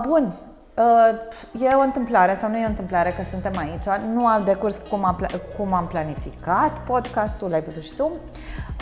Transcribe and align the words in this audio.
Bun, 0.00 0.32
uh, 0.74 1.62
e 1.62 1.74
o 1.74 1.80
întâmplare 1.80 2.34
sau 2.34 2.50
nu 2.50 2.58
e 2.58 2.64
o 2.64 2.68
întâmplare 2.68 3.10
că 3.10 3.24
suntem 3.24 3.52
aici. 3.58 3.84
Nu 4.12 4.26
al 4.26 4.42
decurs 4.42 4.80
cum 4.90 5.04
am, 5.04 5.26
cum 5.56 5.72
am 5.72 5.86
planificat 5.86 6.78
podcastul, 6.78 7.50
l-ai 7.50 7.62
văzut 7.62 7.82
și 7.82 7.92
tu. 7.92 8.10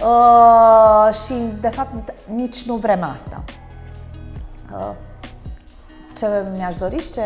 Uh, 0.03 1.15
și, 1.25 1.35
de 1.61 1.69
fapt, 1.69 2.13
nici 2.35 2.63
nu 2.63 2.75
vrem 2.75 3.03
asta. 3.15 3.43
Uh, 4.73 4.91
ce 6.17 6.27
mi-aș 6.57 6.77
dori 6.77 7.03
și 7.03 7.11
ce 7.11 7.23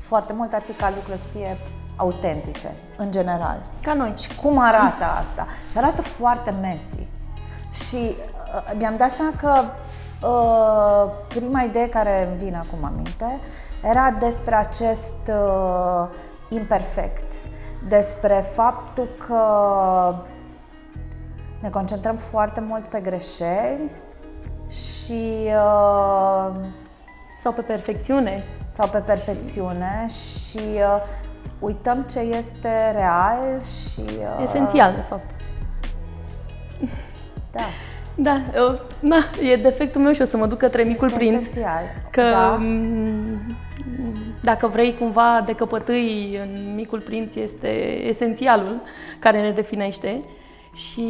foarte 0.00 0.32
mult 0.32 0.52
ar 0.52 0.62
fi 0.62 0.72
ca 0.72 0.88
lucrurile 0.88 1.16
să 1.16 1.38
fie 1.38 1.58
autentice, 1.96 2.74
în 2.96 3.10
general. 3.10 3.60
Ca 3.82 3.94
noi. 3.94 4.12
Și 4.16 4.36
cum 4.36 4.58
arată 4.58 5.04
asta? 5.18 5.46
Și 5.70 5.78
arată 5.78 6.02
foarte 6.02 6.54
messy. 6.60 7.06
Și 7.72 7.96
uh, 7.96 8.72
mi-am 8.76 8.96
dat 8.96 9.10
seama 9.10 9.32
că 9.36 9.64
uh, 10.22 11.10
prima 11.28 11.62
idee 11.62 11.88
care 11.88 12.26
îmi 12.28 12.36
vine 12.38 12.56
acum 12.56 12.84
aminte 12.84 13.40
era 13.82 14.10
despre 14.18 14.54
acest 14.54 15.28
uh, 15.28 16.08
imperfect, 16.48 17.32
despre 17.88 18.44
faptul 18.54 19.08
că 19.26 19.44
ne 21.60 21.70
concentrăm 21.70 22.16
foarte 22.16 22.60
mult 22.60 22.84
pe 22.84 23.00
greșeli 23.00 23.90
și 24.68 25.46
uh, 25.46 26.50
sau 27.38 27.52
pe 27.52 27.62
perfecțiune 27.62 28.44
sau 28.68 28.88
pe 28.88 28.98
perfecțiune 28.98 30.06
și 30.08 30.58
uh, 30.58 31.02
uităm 31.58 32.02
ce 32.02 32.18
este 32.18 32.90
real 32.92 33.60
și... 33.62 34.00
Uh, 34.00 34.42
Esențial, 34.42 34.94
de 34.94 35.00
fapt. 35.00 35.30
Da. 37.52 37.60
Da, 38.18 38.42
eu, 38.54 38.80
na, 39.00 39.16
e 39.42 39.56
defectul 39.56 40.00
meu 40.00 40.12
și 40.12 40.22
o 40.22 40.24
să 40.24 40.36
mă 40.36 40.46
duc 40.46 40.58
către 40.58 40.80
este 40.80 40.92
micul 40.92 41.10
prinț. 41.10 41.46
Esențial. 41.46 41.82
Că 42.10 42.22
da. 42.22 42.56
m, 42.56 43.56
dacă 44.42 44.66
vrei 44.66 44.96
cumva 44.98 45.42
de 45.46 45.52
căpătâi 45.52 46.38
în 46.42 46.74
micul 46.74 47.00
prinț 47.00 47.34
este 47.34 47.68
esențialul 48.06 48.80
care 49.18 49.42
ne 49.42 49.50
definește 49.50 50.20
și 50.74 51.02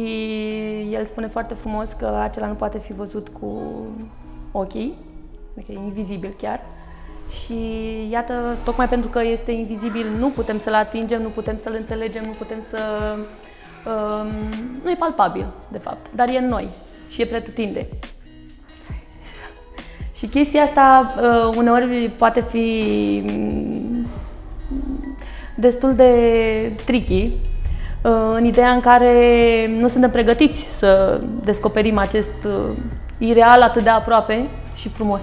el 0.91 1.05
spune 1.05 1.27
foarte 1.27 1.53
frumos 1.53 1.91
că 1.91 2.19
acela 2.21 2.47
nu 2.47 2.53
poate 2.53 2.79
fi 2.79 2.93
văzut 2.93 3.27
cu 3.39 3.61
ochii, 4.51 4.97
adică 5.55 5.71
e 5.71 5.83
invizibil 5.83 6.35
chiar. 6.41 6.61
Și 7.29 7.57
iată, 8.11 8.33
tocmai 8.65 8.87
pentru 8.87 9.09
că 9.09 9.21
este 9.23 9.51
invizibil, 9.51 10.07
nu 10.17 10.29
putem 10.29 10.59
să-l 10.59 10.73
atingem, 10.73 11.21
nu 11.21 11.29
putem 11.29 11.57
să-l 11.57 11.75
înțelegem, 11.77 12.23
nu 12.23 12.31
putem 12.31 12.63
să... 12.69 12.79
Um, 13.85 14.27
nu 14.83 14.89
e 14.89 14.95
palpabil, 14.99 15.45
de 15.71 15.77
fapt, 15.77 16.05
dar 16.15 16.27
e 16.29 16.37
în 16.37 16.47
noi 16.47 16.69
și 17.09 17.21
e 17.21 17.25
pretutinde. 17.25 17.87
Și 20.15 20.27
chestia 20.27 20.61
asta 20.61 21.13
uh, 21.21 21.55
uneori 21.55 22.11
poate 22.17 22.41
fi 22.41 22.75
mm, 23.31 24.07
destul 25.55 25.95
de 25.95 26.11
tricky, 26.85 27.31
uh, 28.01 28.33
în 28.33 28.45
ideea 28.45 28.71
în 28.71 28.79
care 28.79 29.67
nu 29.67 29.87
suntem 29.87 30.11
pregătiți 30.11 30.77
să 30.77 31.21
descoperim 31.43 31.97
acest 31.97 32.43
uh, 32.45 32.75
ireal 33.17 33.61
atât 33.61 33.83
de 33.83 33.89
aproape 33.89 34.47
și 34.75 34.89
frumos. 34.89 35.21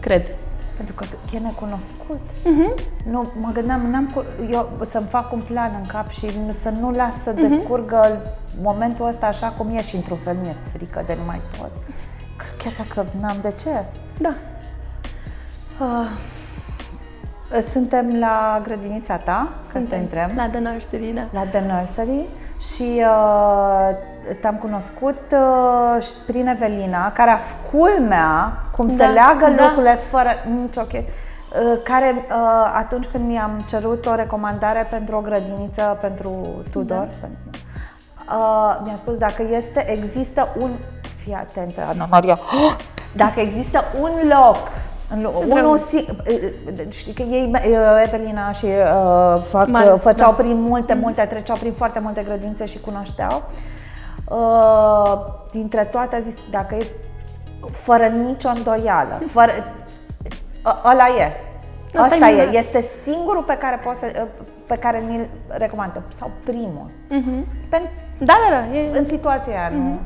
Cred. 0.00 0.39
Pentru 0.80 0.94
că 0.94 1.04
e 1.34 1.38
necunoscut. 1.38 2.20
Uh-huh. 2.30 2.84
Nu, 3.04 3.32
mă 3.40 3.50
gândeam, 3.52 3.80
n-am, 3.90 4.06
cu- 4.14 4.24
eu 4.50 4.70
să-mi 4.80 5.06
fac 5.06 5.32
un 5.32 5.40
plan 5.40 5.70
în 5.80 5.86
cap 5.86 6.08
și 6.08 6.52
să 6.52 6.70
nu 6.80 6.90
las 6.90 7.22
să 7.22 7.32
descurgă 7.32 8.20
momentul 8.62 9.06
ăsta 9.06 9.26
așa 9.26 9.48
cum 9.48 9.68
e 9.76 9.80
și 9.82 9.96
într-un 9.96 10.16
fel 10.16 10.36
mi-e 10.42 10.56
frică 10.72 11.02
de 11.06 11.14
nu 11.18 11.24
mai 11.26 11.40
pot. 11.58 11.70
Că 12.36 12.44
Chiar 12.58 12.72
dacă 12.78 13.06
n-am 13.20 13.36
de 13.42 13.50
ce. 13.50 13.84
Da. 14.18 14.34
Uh, 15.80 17.60
suntem 17.70 18.18
la 18.18 18.60
grădinița 18.62 19.16
ta, 19.16 19.48
ca 19.72 19.80
să 19.88 19.94
intrăm. 19.94 20.30
La 20.36 20.48
The 20.48 20.58
Nursery, 20.58 21.12
da. 21.14 21.26
la 21.32 21.46
The 21.46 21.60
Nursery 21.72 22.28
și 22.60 23.02
uh, 23.04 23.88
te-am 24.40 24.54
cunoscut 24.56 25.20
uh, 25.32 26.02
și 26.02 26.12
prin 26.26 26.46
Evelina, 26.46 27.12
care 27.12 27.30
a 27.30 27.38
culmea 27.70 28.52
cum 28.80 28.88
se 28.88 28.96
Da, 28.96 29.08
leagă 29.10 29.54
da. 29.56 29.62
lucrurile 29.64 29.94
fără 29.94 30.30
nicio 30.60 30.80
chestie. 30.80 31.12
Uh, 31.12 31.80
care 31.82 32.14
uh, 32.30 32.72
atunci 32.74 33.04
când 33.12 33.26
mi-am 33.26 33.64
cerut 33.68 34.06
o 34.06 34.14
recomandare 34.14 34.86
pentru 34.90 35.16
o 35.16 35.20
grădiniță 35.20 35.98
pentru 36.00 36.30
Tudor, 36.70 36.96
Da. 36.96 37.04
pentru, 37.20 37.38
uh, 38.28 38.80
mi-a 38.84 38.96
spus 38.96 39.16
dacă 39.16 39.42
este, 39.50 39.90
există 39.90 40.48
un, 40.60 40.70
fii 41.16 41.34
atentă, 41.34 41.80
Ana 41.88 42.06
Maria, 42.10 42.38
oh! 42.66 42.76
dacă 43.22 43.40
există 43.40 43.84
un 44.00 44.10
loc 44.28 44.56
în 45.12 45.20
lo- 45.22 45.34
unul 45.44 45.48
drăguț. 45.54 45.80
si- 45.80 46.06
știi 46.88 47.12
că 47.12 47.22
ei, 47.22 47.50
uh, 47.54 48.02
Evelina 48.06 48.52
și 48.52 48.64
uh, 48.64 49.42
fac, 49.48 49.66
Marius, 49.68 50.00
făceau 50.00 50.30
da. 50.30 50.36
prin 50.36 50.60
multe, 50.60 50.94
multe, 50.94 51.22
treceau 51.24 51.56
prin 51.56 51.72
foarte 51.72 51.98
multe 52.00 52.22
grădințe 52.22 52.64
și 52.66 52.80
cunoșteau. 52.80 53.42
Uh, 54.24 55.12
dintre 55.52 55.84
toate 55.84 56.16
a 56.16 56.20
zis, 56.20 56.34
dacă 56.50 56.74
e 56.74 56.86
fără 57.72 58.06
nicio 58.06 58.48
îndoială, 58.54 59.20
fără, 59.26 59.50
ă- 60.64 60.80
ăla 60.84 61.06
e. 61.18 61.32
Asta 61.94 62.02
Asta 62.14 62.28
e 62.28 62.30
e, 62.30 62.34
minunat. 62.34 62.54
este 62.54 62.80
singurul 63.04 63.42
pe 63.42 63.56
care 63.60 63.80
poți 63.84 63.98
să, 63.98 64.26
pe 64.66 64.76
care 64.76 65.00
ni-l 65.08 65.28
recomandă 65.48 66.02
sau 66.08 66.30
primul. 66.44 66.90
Mhm. 67.08 67.46
Pentru 67.68 67.90
Da, 68.18 68.34
da, 68.50 68.56
da. 68.56 68.76
E... 68.76 68.98
în 68.98 69.04
situația 69.06 69.52
aia, 69.52 69.68
nu? 69.68 69.78
Mhm. 69.82 70.00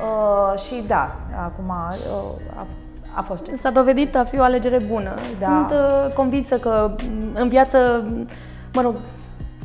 Uh, 0.00 0.58
și 0.58 0.84
da, 0.86 1.16
acum 1.44 1.68
uh, 1.68 2.56
a, 2.56 2.66
a 3.14 3.22
fost 3.22 3.44
ce. 3.44 3.56
S-a 3.56 3.70
dovedit 3.70 4.16
a 4.16 4.24
fi 4.24 4.38
o 4.38 4.42
alegere 4.42 4.78
bună. 4.78 5.14
Da. 5.40 5.46
Sunt 5.46 5.70
uh, 5.80 6.12
convinsă 6.14 6.56
că 6.56 6.94
m, 7.08 7.30
în 7.34 7.48
viață, 7.48 8.04
m, 8.08 8.28
mă 8.74 8.80
rog, 8.80 8.94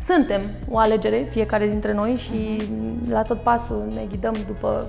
suntem 0.06 0.42
o 0.70 0.78
alegere, 0.78 1.28
fiecare 1.30 1.68
dintre 1.68 1.94
noi 1.94 2.16
și 2.16 2.62
m, 2.72 3.12
la 3.12 3.22
tot 3.22 3.42
pasul 3.42 3.84
ne 3.94 4.02
ghidăm 4.10 4.34
după 4.48 4.86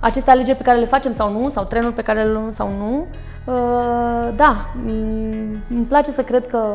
aceste 0.00 0.30
alegeri 0.30 0.56
pe 0.56 0.62
care 0.62 0.78
le 0.78 0.84
facem 0.84 1.14
sau 1.14 1.32
nu, 1.32 1.48
sau 1.48 1.64
trenuri 1.64 1.94
pe 1.94 2.02
care 2.02 2.22
le 2.22 2.32
luăm 2.32 2.52
sau 2.52 2.68
nu. 2.78 3.06
Uh, 3.44 4.34
da, 4.36 4.66
m, 4.84 5.62
îmi 5.70 5.84
place 5.88 6.10
să 6.10 6.22
cred 6.22 6.46
că 6.46 6.74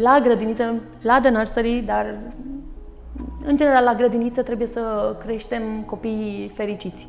la 0.00 0.20
grădiniță, 0.22 0.74
la 1.02 1.20
The 1.20 1.30
Nursery, 1.30 1.82
dar 1.86 2.14
în 3.44 3.56
general 3.56 3.84
la 3.84 3.94
grădiniță 3.94 4.42
trebuie 4.42 4.66
să 4.66 5.14
creștem 5.24 5.62
copii 5.86 6.50
fericiți. 6.54 7.08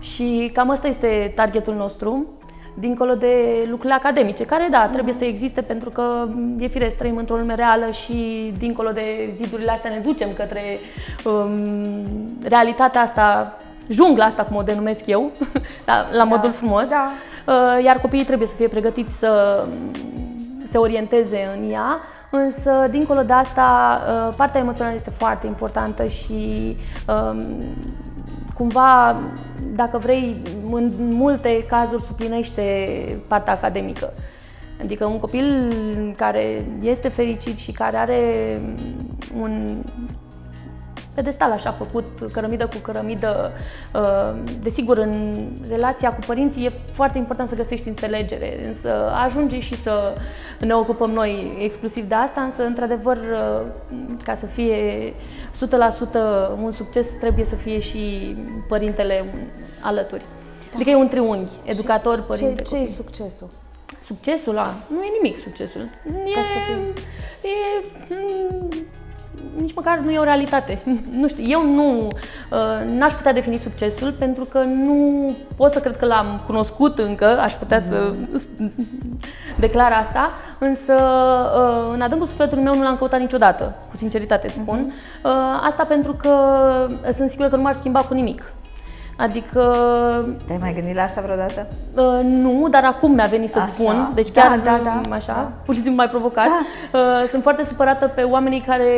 Și 0.00 0.50
cam 0.54 0.70
asta 0.70 0.86
este 0.88 1.32
targetul 1.34 1.74
nostru, 1.74 2.26
dincolo 2.74 3.14
de 3.14 3.34
lucrurile 3.68 3.94
academice, 3.94 4.44
care, 4.44 4.66
da, 4.70 4.88
trebuie 4.92 5.14
să 5.14 5.24
existe 5.24 5.60
pentru 5.60 5.90
că 5.90 6.28
e 6.58 6.66
firesc, 6.66 6.96
trăim 6.96 7.16
într-o 7.16 7.36
lume 7.36 7.54
reală 7.54 7.90
și 7.90 8.52
dincolo 8.58 8.90
de 8.90 9.32
zidurile 9.34 9.70
astea 9.70 9.90
ne 9.90 9.98
ducem 9.98 10.28
către 10.32 10.62
um, 11.24 12.04
realitatea 12.42 13.00
asta, 13.00 13.56
jungla 13.88 14.24
asta, 14.24 14.42
cum 14.42 14.56
o 14.56 14.62
denumesc 14.62 15.06
eu, 15.06 15.30
la, 15.86 16.06
la 16.12 16.24
modul 16.24 16.50
frumos. 16.50 16.88
da. 16.88 17.10
Uh, 17.46 17.84
Iar 17.84 18.00
copiii 18.00 18.24
trebuie 18.24 18.48
să 18.48 18.54
fie 18.54 18.68
pregătiți 18.68 19.18
să 19.18 19.64
se 20.70 20.78
orienteze 20.78 21.50
în 21.56 21.70
ea, 21.70 22.00
însă, 22.30 22.86
dincolo 22.90 23.22
de 23.22 23.32
asta, 23.32 24.00
uh, 24.08 24.34
partea 24.36 24.60
emoțională 24.60 24.96
este 24.96 25.10
foarte 25.10 25.46
importantă 25.46 26.06
și 26.06 26.76
um, 27.06 27.64
cumva, 28.54 29.20
dacă 29.74 29.98
vrei, 29.98 30.42
în 30.70 30.90
multe 30.98 31.64
cazuri 31.68 32.02
suplinește 32.02 32.62
partea 33.28 33.52
academică. 33.52 34.12
Adică 34.82 35.04
un 35.04 35.18
copil 35.18 35.74
care 36.16 36.64
este 36.82 37.08
fericit 37.08 37.56
și 37.58 37.72
care 37.72 37.96
are 37.96 38.60
un 39.40 39.82
pedestal 41.14 41.50
așa 41.50 41.70
făcut, 41.70 42.06
cărămidă 42.32 42.66
cu 42.66 42.76
cărămidă. 42.82 43.52
Uh, 43.94 44.38
Desigur, 44.62 44.98
în 44.98 45.36
relația 45.68 46.12
cu 46.12 46.20
părinții 46.26 46.64
e 46.64 46.72
foarte 46.92 47.18
important 47.18 47.48
să 47.48 47.54
găsești 47.54 47.88
înțelegere, 47.88 48.66
însă 48.66 49.12
ajunge 49.24 49.60
și 49.60 49.76
să 49.76 50.14
ne 50.60 50.74
ocupăm 50.74 51.10
noi 51.10 51.58
exclusiv 51.60 52.08
de 52.08 52.14
asta, 52.14 52.40
însă, 52.40 52.62
într-adevăr, 52.62 53.16
uh, 53.16 53.66
ca 54.24 54.34
să 54.34 54.46
fie 54.46 55.12
100% 55.52 56.62
un 56.62 56.70
succes, 56.72 57.08
trebuie 57.08 57.44
să 57.44 57.54
fie 57.54 57.78
și 57.78 58.34
părintele 58.68 59.24
alături. 59.80 60.22
Adică 60.74 60.90
e 60.90 60.94
un 60.94 61.08
triunghi, 61.08 61.54
educator, 61.64 62.22
părinte, 62.22 62.62
Ce, 62.62 62.68
ce 62.68 62.74
e 62.74 62.78
copil. 62.78 62.92
succesul? 62.94 63.48
Succesul, 64.00 64.58
a, 64.58 64.74
nu 64.90 65.02
e 65.02 65.08
nimic 65.22 65.38
succesul. 65.42 65.80
E, 65.80 67.48
e, 67.48 68.14
mm, 68.14 68.68
nici 69.56 69.74
măcar 69.74 69.98
nu 69.98 70.10
e 70.10 70.18
o 70.18 70.22
realitate. 70.24 70.82
Nu 71.20 71.28
știu, 71.28 71.44
eu 71.46 71.66
nu 71.66 72.08
uh, 72.08 72.92
n-aș 72.92 73.12
putea 73.12 73.32
defini 73.32 73.56
succesul 73.56 74.12
pentru 74.12 74.44
că 74.44 74.58
nu 74.58 75.36
pot 75.56 75.72
să 75.72 75.80
cred 75.80 75.96
că 75.96 76.06
l-am 76.06 76.40
cunoscut 76.46 76.98
încă, 76.98 77.40
aș 77.40 77.52
putea 77.52 77.80
să 77.80 78.14
declar 79.58 79.92
asta, 79.92 80.30
însă 80.58 80.94
uh, 81.56 81.90
în 81.94 82.00
adâncul 82.00 82.26
sufletului 82.26 82.64
meu 82.64 82.74
nu 82.74 82.82
l-am 82.82 82.96
căutat 82.96 83.20
niciodată, 83.20 83.74
cu 83.90 83.96
sinceritate 83.96 84.46
îți 84.46 84.54
spun. 84.54 84.92
Uh, 85.24 85.30
Asta 85.68 85.84
pentru 85.84 86.12
că 86.12 86.36
sunt 87.14 87.30
sigură 87.30 87.48
că 87.48 87.56
nu 87.56 87.62
m-ar 87.62 87.74
schimba 87.74 88.00
cu 88.00 88.14
nimic. 88.14 88.52
Adică 89.16 89.60
Te-ai 90.46 90.58
mai 90.60 90.72
gândit 90.74 90.94
la 90.94 91.02
asta 91.02 91.20
vreodată? 91.20 91.66
Uh, 91.96 92.20
nu, 92.24 92.66
dar 92.70 92.84
acum 92.84 93.12
mi-a 93.12 93.26
venit 93.30 93.50
să-ți 93.50 93.64
Așa. 93.64 93.72
spun, 93.72 94.10
deci 94.14 94.30
Da, 94.30 94.40
chiar 94.42 94.58
da, 94.58 94.80
da, 94.82 95.00
um, 95.06 95.12
așa, 95.12 95.32
da. 95.32 95.50
pur 95.64 95.74
și 95.74 95.80
simplu 95.80 95.96
mai 95.96 96.08
provocat. 96.08 96.44
Da. 96.44 96.98
Uh, 96.98 97.24
sunt 97.28 97.42
foarte 97.42 97.64
supărată 97.64 98.06
pe 98.14 98.22
oamenii 98.22 98.60
care 98.60 98.88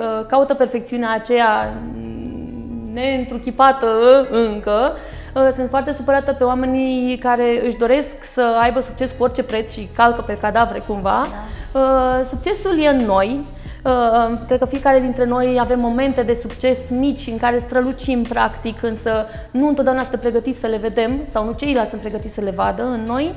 uh, 0.00 0.26
caută 0.26 0.54
perfecțiunea 0.54 1.12
aceea 1.12 1.72
mm, 1.94 2.92
neîntruchipată 2.92 3.86
încă. 4.30 4.92
Uh, 5.34 5.48
Sunt 5.54 5.68
foarte 5.68 5.92
supărată 5.92 6.32
pe 6.32 6.44
oamenii 6.44 7.16
care 7.16 7.62
își 7.66 7.76
doresc 7.76 8.16
să 8.32 8.56
aibă 8.60 8.80
succes 8.80 9.10
cu 9.18 9.22
orice 9.22 9.42
preț 9.42 9.72
și 9.72 9.88
calcă 9.96 10.20
pe 10.20 10.38
cadavre 10.40 10.82
cumva. 10.86 11.22
Da. 11.72 11.80
Uh, 11.80 12.24
Succesul 12.24 12.78
e 12.82 12.88
în 12.88 12.96
noi. 13.06 13.44
Uh, 13.84 14.38
Cred 14.46 14.58
că 14.58 14.64
fiecare 14.64 15.00
dintre 15.00 15.24
noi 15.24 15.56
avem 15.60 15.80
momente 15.80 16.22
de 16.22 16.34
succes 16.34 16.78
mici 16.90 17.26
în 17.26 17.38
care 17.38 17.58
strălucim 17.58 18.22
practic, 18.22 18.82
însă 18.82 19.26
nu 19.50 19.68
întotdeauna 19.68 20.02
suntem 20.02 20.20
pregătiți 20.20 20.58
să 20.58 20.66
le 20.66 20.76
vedem 20.76 21.20
sau 21.28 21.44
nu 21.44 21.52
ceilalți 21.52 21.90
sunt 21.90 22.00
pregătiți 22.00 22.34
să 22.34 22.40
le 22.40 22.50
vadă 22.50 22.82
în 22.82 23.00
noi. 23.06 23.34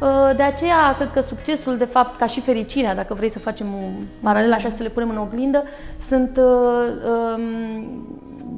Uh, 0.00 0.36
De 0.36 0.42
aceea, 0.42 0.94
cred 0.96 1.12
că 1.12 1.20
succesul, 1.20 1.76
de 1.76 1.84
fapt, 1.84 2.16
ca 2.16 2.26
și 2.26 2.40
fericirea, 2.40 2.94
dacă 2.94 3.14
vrei 3.14 3.30
să 3.30 3.38
facem 3.38 3.66
un 3.72 3.92
paralel 4.22 4.52
așa, 4.52 4.68
să 4.68 4.82
le 4.82 4.88
punem 4.88 5.10
în 5.10 5.18
oglindă, 5.18 5.62
sunt 6.08 6.36
uh, 6.36 6.86
um, 7.36 8.06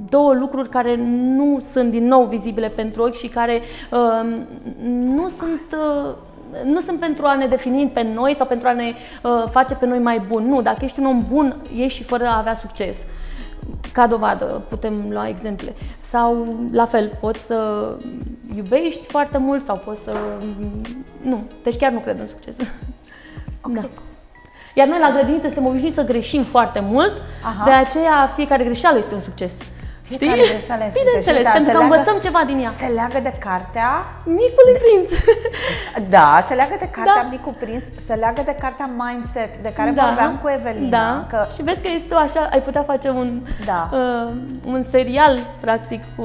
două 0.08 0.34
lucruri 0.34 0.68
care 0.68 0.96
nu 1.36 1.60
sunt 1.72 1.90
din 1.90 2.06
nou 2.06 2.24
vizibile 2.24 2.68
pentru 2.68 3.02
ochi 3.02 3.16
și 3.16 3.28
care 3.28 3.60
um, 3.90 4.46
nu 5.14 5.28
sunt 5.28 5.60
uh, 5.72 6.14
nu 6.64 6.80
sunt 6.80 7.00
pentru 7.00 7.26
a 7.26 7.34
ne 7.34 7.46
defini 7.46 7.88
pe 7.88 8.02
noi 8.02 8.34
sau 8.34 8.46
pentru 8.46 8.68
a 8.68 8.72
ne 8.72 8.92
uh, 9.22 9.44
face 9.50 9.74
pe 9.74 9.86
noi 9.86 9.98
mai 9.98 10.18
buni. 10.28 10.48
Nu, 10.48 10.62
dacă 10.62 10.84
ești 10.84 11.00
un 11.00 11.06
om 11.06 11.24
bun, 11.28 11.56
ești 11.76 11.98
și 11.98 12.04
fără 12.04 12.26
a 12.26 12.38
avea 12.38 12.54
succes. 12.54 12.96
Ca 13.92 14.06
dovadă, 14.06 14.62
putem 14.68 15.06
lua 15.10 15.28
exemple. 15.28 15.74
Sau, 16.00 16.56
la 16.72 16.86
fel, 16.86 17.12
poți 17.20 17.40
să 17.46 17.88
iubești 18.56 19.06
foarte 19.06 19.38
mult 19.38 19.64
sau 19.64 19.76
poți 19.84 20.02
să... 20.02 20.16
Nu, 21.22 21.42
deci 21.62 21.76
chiar 21.76 21.92
nu 21.92 21.98
cred 21.98 22.20
în 22.20 22.28
succes. 22.28 22.56
Da. 23.68 23.82
Iar 24.74 24.88
noi 24.88 24.98
la 24.98 25.10
grădiniță 25.10 25.46
suntem 25.46 25.66
obișnuiți 25.66 25.94
să 25.94 26.04
greșim 26.04 26.42
foarte 26.42 26.80
mult, 26.80 27.12
Aha. 27.44 27.64
de 27.64 27.70
aceea 27.70 28.30
fiecare 28.34 28.64
greșeală 28.64 28.98
este 28.98 29.14
un 29.14 29.20
succes. 29.20 29.56
Fiecare 30.10 30.40
Știi? 30.40 30.52
greșeală 30.52 30.82
este 30.86 30.98
Bineînțeles, 31.02 31.24
greșit, 31.26 31.44
dar 31.46 31.52
pentru 31.58 31.70
se 31.72 31.76
că 31.76 31.82
leagă- 31.82 31.92
învățăm 31.92 32.16
ceva 32.26 32.40
din 32.50 32.58
ea. 32.64 32.72
Se 32.84 32.86
leagă 32.98 33.18
de 33.28 33.34
cartea 33.46 33.90
Micul 34.40 34.68
prinț. 34.82 35.08
Da, 36.16 36.28
se 36.48 36.54
leagă 36.54 36.76
de 36.84 36.88
cartea 36.96 37.22
Da. 37.22 37.28
Micul 37.34 37.54
Prinț, 37.62 37.84
se 38.06 38.14
leagă 38.14 38.42
de 38.50 38.56
cartea 38.62 38.88
Mindset, 39.00 39.52
de 39.66 39.72
care 39.78 39.90
Da. 39.90 40.04
vorbeam 40.06 40.32
cu 40.42 40.48
Evelina. 40.58 40.98
Da. 40.98 41.26
Că, 41.30 41.38
Și 41.54 41.62
vezi 41.62 41.80
că 41.80 41.88
este 41.94 42.14
așa, 42.14 42.48
ai 42.52 42.62
putea 42.62 42.82
face 42.82 43.08
un, 43.08 43.28
Da. 43.70 43.88
uh, 43.92 44.32
un 44.72 44.84
serial, 44.90 45.34
practic, 45.60 46.02
cu... 46.16 46.24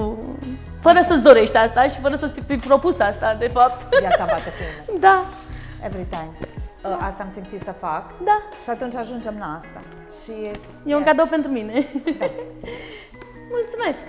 Fără 0.81 0.99
să-ți 1.07 1.23
dorești 1.23 1.57
asta 1.57 1.81
și 1.83 1.99
fără 1.99 2.15
să-ți 2.15 2.33
fi 2.47 2.57
propus 2.57 2.99
asta, 2.99 3.35
de 3.39 3.47
fapt. 3.47 3.95
viața 3.99 4.25
bate 4.25 4.49
filmul. 4.57 4.99
Da, 5.01 5.23
Every 5.85 6.05
time. 6.09 6.31
Uh, 6.83 6.97
Asta 7.07 7.23
am 7.23 7.29
simțit 7.33 7.59
să 7.61 7.73
fac. 7.79 8.03
da. 8.23 8.37
Și 8.63 8.69
atunci 8.69 8.95
ajungem 8.95 9.33
la 9.39 9.57
asta. 9.59 9.81
Și 10.23 10.31
E 10.85 10.95
un 10.95 11.03
cadou 11.03 11.25
pentru 11.25 11.51
mine. 11.51 11.73
Mulțumesc! 13.57 13.99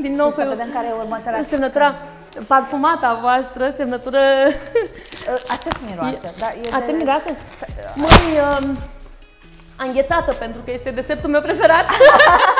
Din 0.00 0.12
nou 0.12 0.28
și 0.28 0.34
să 0.34 0.46
vedem 0.48 0.70
care 0.72 0.86
e 0.86 0.92
următoarea. 0.92 1.44
semnătura 1.48 1.94
parfumată 2.46 3.06
a 3.06 3.14
voastră, 3.20 3.72
semnătură... 3.76 4.20
Uh, 5.20 5.50
A 5.52 5.56
ce 5.56 5.68
miroase? 5.86 6.34
Da, 6.38 6.46
e 6.62 6.68
A 6.74 6.78
de- 6.78 6.84
ce 6.86 6.92
miroase? 6.92 7.36
Măi, 7.94 8.26
um, 8.62 8.76
a 9.76 9.84
înghețată, 9.84 10.32
pentru 10.32 10.60
că 10.64 10.70
este 10.70 10.90
desertul 10.90 11.30
meu 11.30 11.40
preferat. 11.40 11.84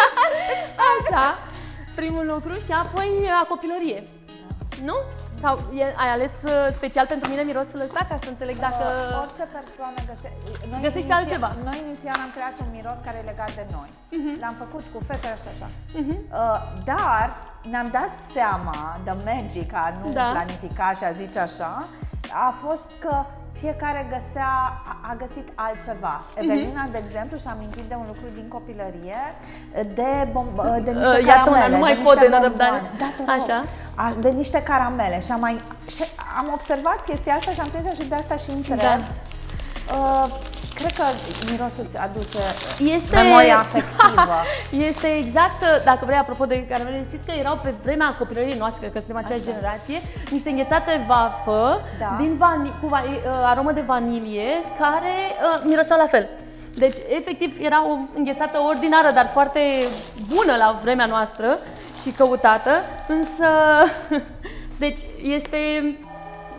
Așa, 0.98 1.38
primul 1.94 2.26
lucru 2.26 2.54
și 2.54 2.72
apoi 2.84 3.30
a 3.42 3.46
copilărie. 3.48 4.02
Nu? 4.84 4.94
Sau 5.44 5.54
e, 5.82 5.84
ai 6.04 6.10
ales 6.16 6.32
uh, 6.44 6.52
special 6.78 7.06
pentru 7.06 7.26
mine 7.30 7.42
mirosul 7.42 7.80
ăsta 7.86 8.00
ca 8.08 8.16
să 8.22 8.28
înțeleg 8.28 8.56
dacă... 8.66 8.84
Uh, 9.10 9.22
Orice 9.24 9.44
persoană 9.58 9.98
găse... 10.10 10.28
noi 10.70 10.80
Găsește 10.86 10.98
inițial- 10.98 11.18
altceva. 11.20 11.48
Noi 11.68 11.78
inițial 11.86 12.18
am 12.26 12.30
creat 12.36 12.54
un 12.64 12.68
miros 12.76 12.98
care 13.06 13.16
e 13.22 13.30
legat 13.32 13.52
de 13.60 13.64
noi. 13.76 13.90
Mhm. 14.18 14.32
L-am 14.42 14.54
făcut 14.64 14.84
cu 14.92 14.98
fete 15.08 15.30
și 15.42 15.48
așa. 15.54 15.68
Uh, 15.96 16.58
dar 16.90 17.26
ne-am 17.72 17.88
dat 17.98 18.10
seama, 18.34 18.78
the 19.08 19.14
magic, 19.30 19.70
a 19.74 19.86
nu 20.02 20.12
Da. 20.12 20.26
planifica 20.36 20.88
și 20.98 21.04
a 21.04 21.12
zice 21.22 21.38
așa, 21.48 21.72
a 22.46 22.50
fost 22.64 22.86
că 23.04 23.14
fiecare 23.52 24.06
găsea, 24.10 24.50
a, 24.90 24.96
a 25.10 25.14
găsit 25.14 25.48
altceva. 25.54 26.14
Mhm. 26.36 26.42
Evelina, 26.44 26.88
de 26.92 26.98
exemplu, 27.06 27.36
și-a 27.38 27.50
amintit 27.50 27.84
de 27.88 27.94
un 27.94 28.04
lucru 28.06 28.26
din 28.34 28.48
copilărie, 28.48 29.20
de, 29.94 30.10
bom- 30.34 30.82
de 30.84 30.90
niște 30.90 31.18
Uh, 31.18 31.26
iată 31.26 31.48
una, 31.50 31.58
caramele. 31.58 31.74
nu 31.74 31.78
mai 31.78 31.94
de 31.94 32.00
pot 32.02 32.12
niște 32.12 32.28
de 32.28 32.36
nerăbdare. 32.36 32.70
bomboane. 32.70 32.98
Da, 33.02 33.08
te 33.16 33.22
rog. 33.26 33.28
Așa. 33.40 33.58
A- 33.94 34.14
de 34.20 34.28
niște 34.28 34.62
caramele 34.62 35.20
și 35.20 35.32
am 35.32 35.40
mai 35.40 35.62
și 35.94 36.04
am 36.38 36.50
observat 36.52 36.98
chestia 37.08 37.34
asta 37.34 37.50
și 37.50 37.60
am 37.60 37.68
prins 37.68 37.86
și 38.00 38.08
de 38.08 38.14
asta 38.14 38.36
și 38.36 38.50
întreb. 38.50 38.78
Da. 38.78 38.98
Uh, 39.96 40.26
cred 40.80 40.92
că 41.00 41.04
mirosul 41.50 41.84
îți 41.86 41.98
aduce 41.98 42.38
Este... 42.96 43.14
memoria 43.22 43.58
afectivă. 43.58 44.36
este 44.88 45.06
exact, 45.22 45.60
dacă 45.84 46.02
vrei, 46.04 46.18
apropo 46.18 46.44
de 46.46 46.66
caramele, 46.66 47.04
știți 47.08 47.26
că 47.26 47.32
erau 47.38 47.56
pe 47.62 47.74
vremea 47.82 48.14
copilăriei 48.18 48.58
noastre, 48.58 48.86
că 48.86 48.98
suntem 48.98 49.16
aceeași 49.16 49.48
Așa. 49.48 49.52
generație, 49.52 49.98
niște 50.30 50.48
înghețate 50.50 51.04
vafă 51.06 51.80
Da. 51.98 52.16
din 52.18 52.32
vani- 52.42 52.80
cu 52.80 52.86
va- 52.86 53.02
uh, 53.06 53.50
aromă 53.52 53.72
de 53.72 53.80
vanilie, 53.80 54.48
care 54.78 55.14
uh, 55.30 55.62
miroseau 55.64 55.98
la 55.98 56.06
fel. 56.06 56.28
Deci, 56.76 56.96
efectiv, 57.18 57.56
era 57.64 57.86
o 57.86 57.92
înghețată 58.16 58.58
ordinară, 58.68 59.10
dar 59.14 59.28
foarte 59.32 59.60
bună 60.34 60.54
la 60.58 60.78
vremea 60.82 61.06
noastră 61.06 61.58
și 62.02 62.10
căutată, 62.10 62.70
însă, 63.08 63.46
deci, 64.84 65.00
este, 65.22 65.58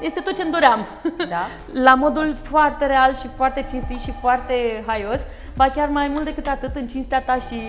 este 0.02 0.20
tot 0.20 0.36
ce-mi 0.36 0.52
doream. 0.52 0.86
Da? 1.30 1.48
La 1.88 1.94
modul 1.96 2.36
foarte 2.44 2.86
real 2.86 3.16
și 3.16 3.28
foarte 3.36 3.66
cinstit 3.70 4.00
și 4.00 4.14
foarte 4.22 4.84
haios, 4.86 5.20
ba 5.56 5.70
chiar 5.70 5.90
mai 5.90 6.08
mult 6.08 6.24
decât 6.26 6.48
atât, 6.48 6.76
în 6.76 6.88
cinstea 6.88 7.22
ta 7.22 7.34
și 7.34 7.62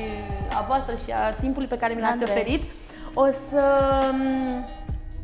a 0.58 0.64
voastră 0.68 0.94
și 1.04 1.10
a 1.12 1.30
timpului 1.32 1.68
pe 1.68 1.78
care 1.78 1.94
mi 1.94 2.00
l-ați 2.00 2.12
Andrei. 2.12 2.30
oferit, 2.30 2.70
o 3.14 3.26
să, 3.26 3.64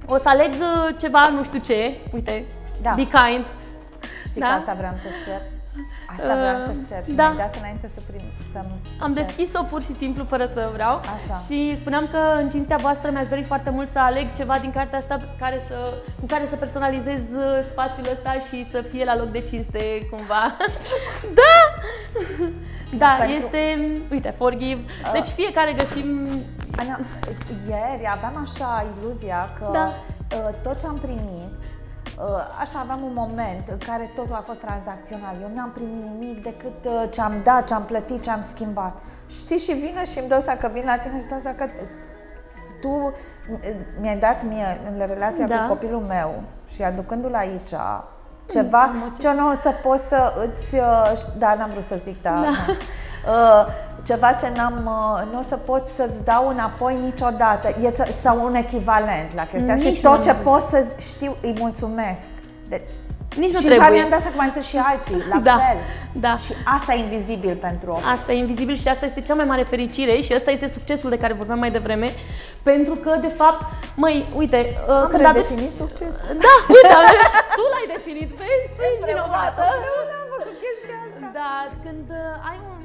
o 0.06 0.16
să 0.16 0.28
aleg 0.28 0.52
uh, 0.52 0.94
ceva, 1.00 1.28
nu 1.28 1.44
știu 1.44 1.58
ce, 1.60 1.94
uite, 2.14 2.44
Da. 2.82 2.90
be 2.90 3.02
kind. 3.02 3.44
Știi 4.26 4.40
Da? 4.40 4.46
că 4.46 4.52
asta 4.52 4.74
vreau 4.78 4.92
să-ți 4.96 5.24
cer? 5.24 5.40
Asta 6.16 6.34
vreau 6.36 6.56
Uh, 6.56 6.62
să-ți 6.66 6.88
cer 6.90 7.04
și 7.04 7.12
da. 7.12 7.22
mi-ai 7.28 7.36
dat 7.46 7.56
înainte 7.56 7.88
să 7.94 8.00
prim, 8.10 8.24
să-mi 8.52 8.72
Am 9.00 9.12
cer. 9.14 9.24
deschis-o 9.24 9.62
pur 9.62 9.82
și 9.82 9.94
simplu 9.96 10.24
fără 10.24 10.46
să 10.52 10.70
vreau 10.72 11.00
Așa. 11.14 11.34
și 11.46 11.76
spuneam 11.76 12.08
că 12.12 12.18
în 12.42 12.48
cinstea 12.48 12.76
voastră 12.76 13.10
mi-aș 13.10 13.28
dori 13.28 13.42
foarte 13.42 13.70
mult 13.70 13.88
să 13.88 13.98
aleg 13.98 14.32
ceva 14.32 14.58
din 14.60 14.72
cartea 14.72 14.98
asta 14.98 15.16
care 15.38 15.62
să, 15.68 15.94
în 16.20 16.26
care 16.26 16.46
să 16.46 16.56
personalizez 16.56 17.20
uh, 17.36 17.58
spațiul 17.70 18.06
ăsta 18.12 18.32
și 18.48 18.66
să 18.70 18.80
fie 18.90 19.04
la 19.04 19.16
loc 19.16 19.28
de 19.30 19.40
cinste 19.40 20.06
cumva. 20.10 20.56
da! 21.40 21.54
Da, 22.96 23.16
Pentru- 23.18 23.36
este, 23.36 23.60
uite, 24.10 24.34
forgive. 24.36 24.80
Deci 25.12 25.26
fiecare 25.26 25.72
găsim 25.72 26.28
Ana, 26.78 26.98
ieri 27.68 28.08
aveam 28.14 28.46
așa 28.50 28.86
iluzia 29.00 29.50
că 29.58 29.68
Da. 29.72 29.92
uh, 30.36 30.54
tot 30.62 30.80
ce 30.80 30.86
am 30.86 30.98
primit, 30.98 31.58
uh, 31.62 31.77
așa 32.60 32.78
aveam 32.78 33.02
un 33.02 33.12
moment 33.14 33.68
în 33.68 33.78
care 33.86 34.12
totul 34.14 34.34
a 34.34 34.42
fost 34.46 34.60
tranzacțional. 34.60 35.34
Eu 35.42 35.50
n-am 35.54 35.70
primit 35.70 36.02
nimic 36.10 36.42
decât 36.42 36.84
uh, 36.84 37.04
ce 37.10 37.20
am 37.20 37.32
dat, 37.44 37.64
ce 37.64 37.74
am 37.74 37.82
plătit, 37.84 38.22
ce 38.22 38.30
am 38.30 38.44
schimbat. 38.50 38.98
Știi, 39.26 39.58
și 39.58 39.72
vine 39.72 40.04
și 40.04 40.18
îmi 40.18 40.28
dau 40.28 40.40
seama 40.40 40.60
că 40.60 40.68
vin 40.72 40.84
la 40.86 40.96
tine 40.96 41.20
și 41.20 41.26
dau 41.26 41.38
seama 41.38 41.56
că 41.56 41.66
tu 42.80 42.88
uh, 42.88 43.12
mi-ai 44.00 44.16
dat 44.16 44.42
mie 44.44 44.80
în 44.90 45.06
relația 45.06 45.46
Da. 45.46 45.56
cu 45.60 45.68
copilul 45.68 46.00
meu 46.00 46.42
și 46.74 46.82
aducându-l 46.82 47.34
aici 47.34 47.72
ceva 48.50 48.90
ce 49.20 49.26
eu 49.26 49.34
nu 49.34 49.48
o 49.50 49.54
să 49.54 49.70
pot 49.82 49.98
să 49.98 50.32
îți... 50.46 50.74
uh, 50.74 51.12
ș- 51.12 51.38
Da, 51.38 51.54
n-am 51.54 51.70
vrut 51.70 51.82
să 51.82 51.96
zic, 51.96 52.22
da. 52.22 52.30
Da. 52.30 52.38
nu. 52.40 52.46
Uh, 53.32 53.66
ceva 54.08 54.32
ce 54.32 54.52
n-am, 54.56 54.76
uh, 54.86 55.32
nu 55.32 55.38
o 55.38 55.42
să 55.42 55.56
pot 55.56 55.88
să-ți 55.96 56.24
dau 56.24 56.48
înapoi 56.48 56.94
niciodată, 57.04 57.68
e 57.82 57.90
ce, 57.90 58.02
sau 58.04 58.44
un 58.44 58.54
echivalent 58.54 59.34
la 59.34 59.44
chestia 59.44 59.74
Nici 59.74 59.82
și 59.82 60.00
nu 60.02 60.10
tot 60.10 60.22
ce 60.22 60.30
am 60.30 60.36
pot 60.42 60.60
să 60.60 60.86
știu, 61.10 61.36
îi 61.42 61.54
mulțumesc. 61.58 62.28
De, 62.68 62.80
Nici 63.42 63.52
nu 63.52 63.60
și 63.60 63.66
trebuie. 63.66 63.90
mi-am 63.90 64.10
dat 64.14 64.20
seama 64.20 64.36
că 64.36 64.42
mai 64.44 64.50
sunt 64.56 64.64
și 64.64 64.76
alții, 64.90 65.20
la 65.32 65.38
Da, 65.50 65.56
fel. 65.66 65.78
da. 66.26 66.36
Și 66.44 66.52
asta 66.76 66.90
e 66.94 66.98
invizibil 67.06 67.54
pentru 67.68 67.88
om. 67.90 68.02
Asta 68.14 68.32
e 68.32 68.36
invizibil 68.46 68.76
și 68.82 68.88
asta 68.88 69.04
este 69.06 69.20
cea 69.20 69.34
mai 69.34 69.44
mare 69.52 69.62
fericire 69.62 70.14
și 70.26 70.32
asta 70.32 70.50
este 70.50 70.68
succesul 70.76 71.10
de 71.10 71.18
care 71.22 71.32
vorbeam 71.40 71.58
mai 71.58 71.70
devreme. 71.78 72.08
Pentru 72.62 72.94
că, 73.04 73.12
de 73.26 73.32
fapt, 73.40 73.60
măi, 74.02 74.16
uite, 74.40 74.58
uh, 74.88 74.94
Am 74.94 75.08
când 75.12 75.24
aduci... 75.24 75.34
redefinit 75.42 75.72
succes. 75.82 76.14
Da, 76.46 76.54
uite, 76.74 76.94
tu 77.58 77.62
l-ai 77.72 77.86
definit, 77.96 78.28
vezi, 78.40 78.66
tu 78.76 78.80
ești 78.88 79.02
Împreună, 79.02 79.10
vinovată. 79.10 79.62
împreună 79.74 80.12
am 80.22 80.26
făcut 80.34 80.56
chestia 80.64 80.96
asta. 81.06 81.26
Da, 81.40 81.52
când 81.84 82.06
uh, 82.22 82.48
ai 82.50 82.58
un 82.72 82.77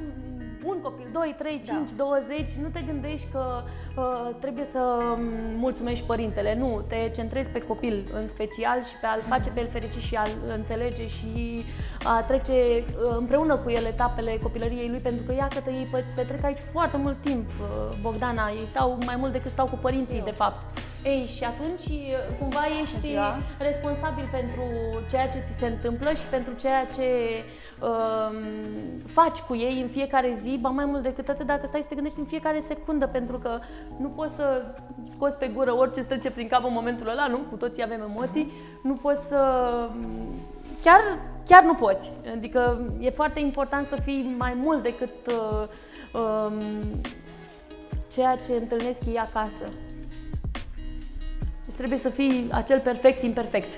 un 0.64 0.80
copil, 0.82 1.06
2, 1.12 1.34
3, 1.38 1.60
5, 1.64 1.90
20, 1.96 2.52
nu 2.62 2.68
te 2.68 2.80
gândești 2.86 3.26
că 3.32 3.62
uh, 3.96 4.30
trebuie 4.40 4.66
să 4.70 4.78
um, 4.78 5.22
mulțumești 5.56 6.06
părintele. 6.06 6.54
Nu, 6.58 6.84
te 6.88 7.10
centrezi 7.14 7.50
pe 7.50 7.58
copil 7.58 8.04
în 8.12 8.28
special 8.28 8.82
și 8.82 8.94
pe 9.00 9.06
a-l 9.06 9.20
face 9.28 9.50
pe 9.50 9.60
el 9.60 9.68
fericit 9.68 10.00
și 10.00 10.14
a-l 10.14 10.30
înțelege 10.56 11.06
și 11.06 11.62
a 12.02 12.22
trece 12.22 12.52
uh, 12.52 13.16
împreună 13.18 13.56
cu 13.56 13.70
el 13.70 13.84
etapele 13.84 14.38
copilăriei 14.42 14.88
lui, 14.88 14.98
pentru 14.98 15.22
că 15.26 15.32
iată 15.32 15.58
că 15.58 15.70
ei 15.70 15.88
pe- 15.90 16.04
petrec 16.16 16.44
aici 16.44 16.62
foarte 16.72 16.96
mult 16.96 17.16
timp, 17.20 17.48
uh, 17.60 17.96
Bogdana, 18.00 18.48
ei 18.50 18.66
stau 18.70 18.98
mai 19.04 19.16
mult 19.16 19.32
decât 19.32 19.50
stau 19.50 19.66
cu 19.66 19.78
părinții, 19.80 20.22
de 20.24 20.30
fapt. 20.30 20.78
Ei, 21.04 21.26
și 21.36 21.44
atunci 21.44 21.82
cumva 22.38 22.62
ești 22.82 22.98
ziua. 22.98 23.36
responsabil 23.58 24.28
pentru 24.30 24.62
ceea 25.10 25.28
ce 25.28 25.38
ți 25.38 25.58
se 25.58 25.66
întâmplă 25.66 26.12
și 26.12 26.24
pentru 26.30 26.52
ceea 26.54 26.86
ce 26.86 27.08
um, 27.80 28.36
faci 29.06 29.38
cu 29.38 29.56
ei 29.56 29.80
în 29.80 29.88
fiecare 29.88 30.36
zi, 30.40 30.58
ba 30.60 30.68
mai 30.68 30.84
mult 30.84 31.02
decât 31.02 31.28
atât 31.28 31.46
dacă 31.46 31.66
stai 31.66 31.80
să 31.80 31.86
te 31.88 31.94
gândești 31.94 32.18
în 32.18 32.24
fiecare 32.24 32.60
secundă, 32.60 33.06
pentru 33.06 33.38
că 33.38 33.58
nu 33.96 34.08
poți 34.08 34.34
să 34.34 34.64
scoți 35.10 35.38
pe 35.38 35.50
gură 35.54 35.76
orice 35.76 35.98
îți 35.98 36.08
trece 36.08 36.30
prin 36.30 36.48
cap 36.48 36.64
în 36.64 36.72
momentul 36.72 37.08
ăla, 37.08 37.26
nu? 37.26 37.38
Cu 37.38 37.56
toții 37.56 37.82
avem 37.82 38.00
emoții, 38.00 38.52
nu 38.82 38.94
poți 38.94 39.26
să... 39.26 39.38
Chiar, 40.82 41.00
chiar 41.46 41.62
nu 41.62 41.74
poți. 41.74 42.12
Adică 42.32 42.90
e 43.00 43.10
foarte 43.10 43.40
important 43.40 43.86
să 43.86 43.96
fii 44.02 44.34
mai 44.38 44.52
mult 44.56 44.82
decât 44.82 45.26
uh, 45.26 45.68
um, 46.20 46.60
ceea 48.10 48.36
ce 48.36 48.52
întâlnesc 48.52 49.06
ei 49.06 49.18
acasă. 49.18 49.64
Deci 51.76 51.86
trebuie 51.86 51.98
să 52.06 52.08
fii 52.18 52.48
acel 52.52 52.78
perfect 52.78 53.22
imperfect. 53.22 53.72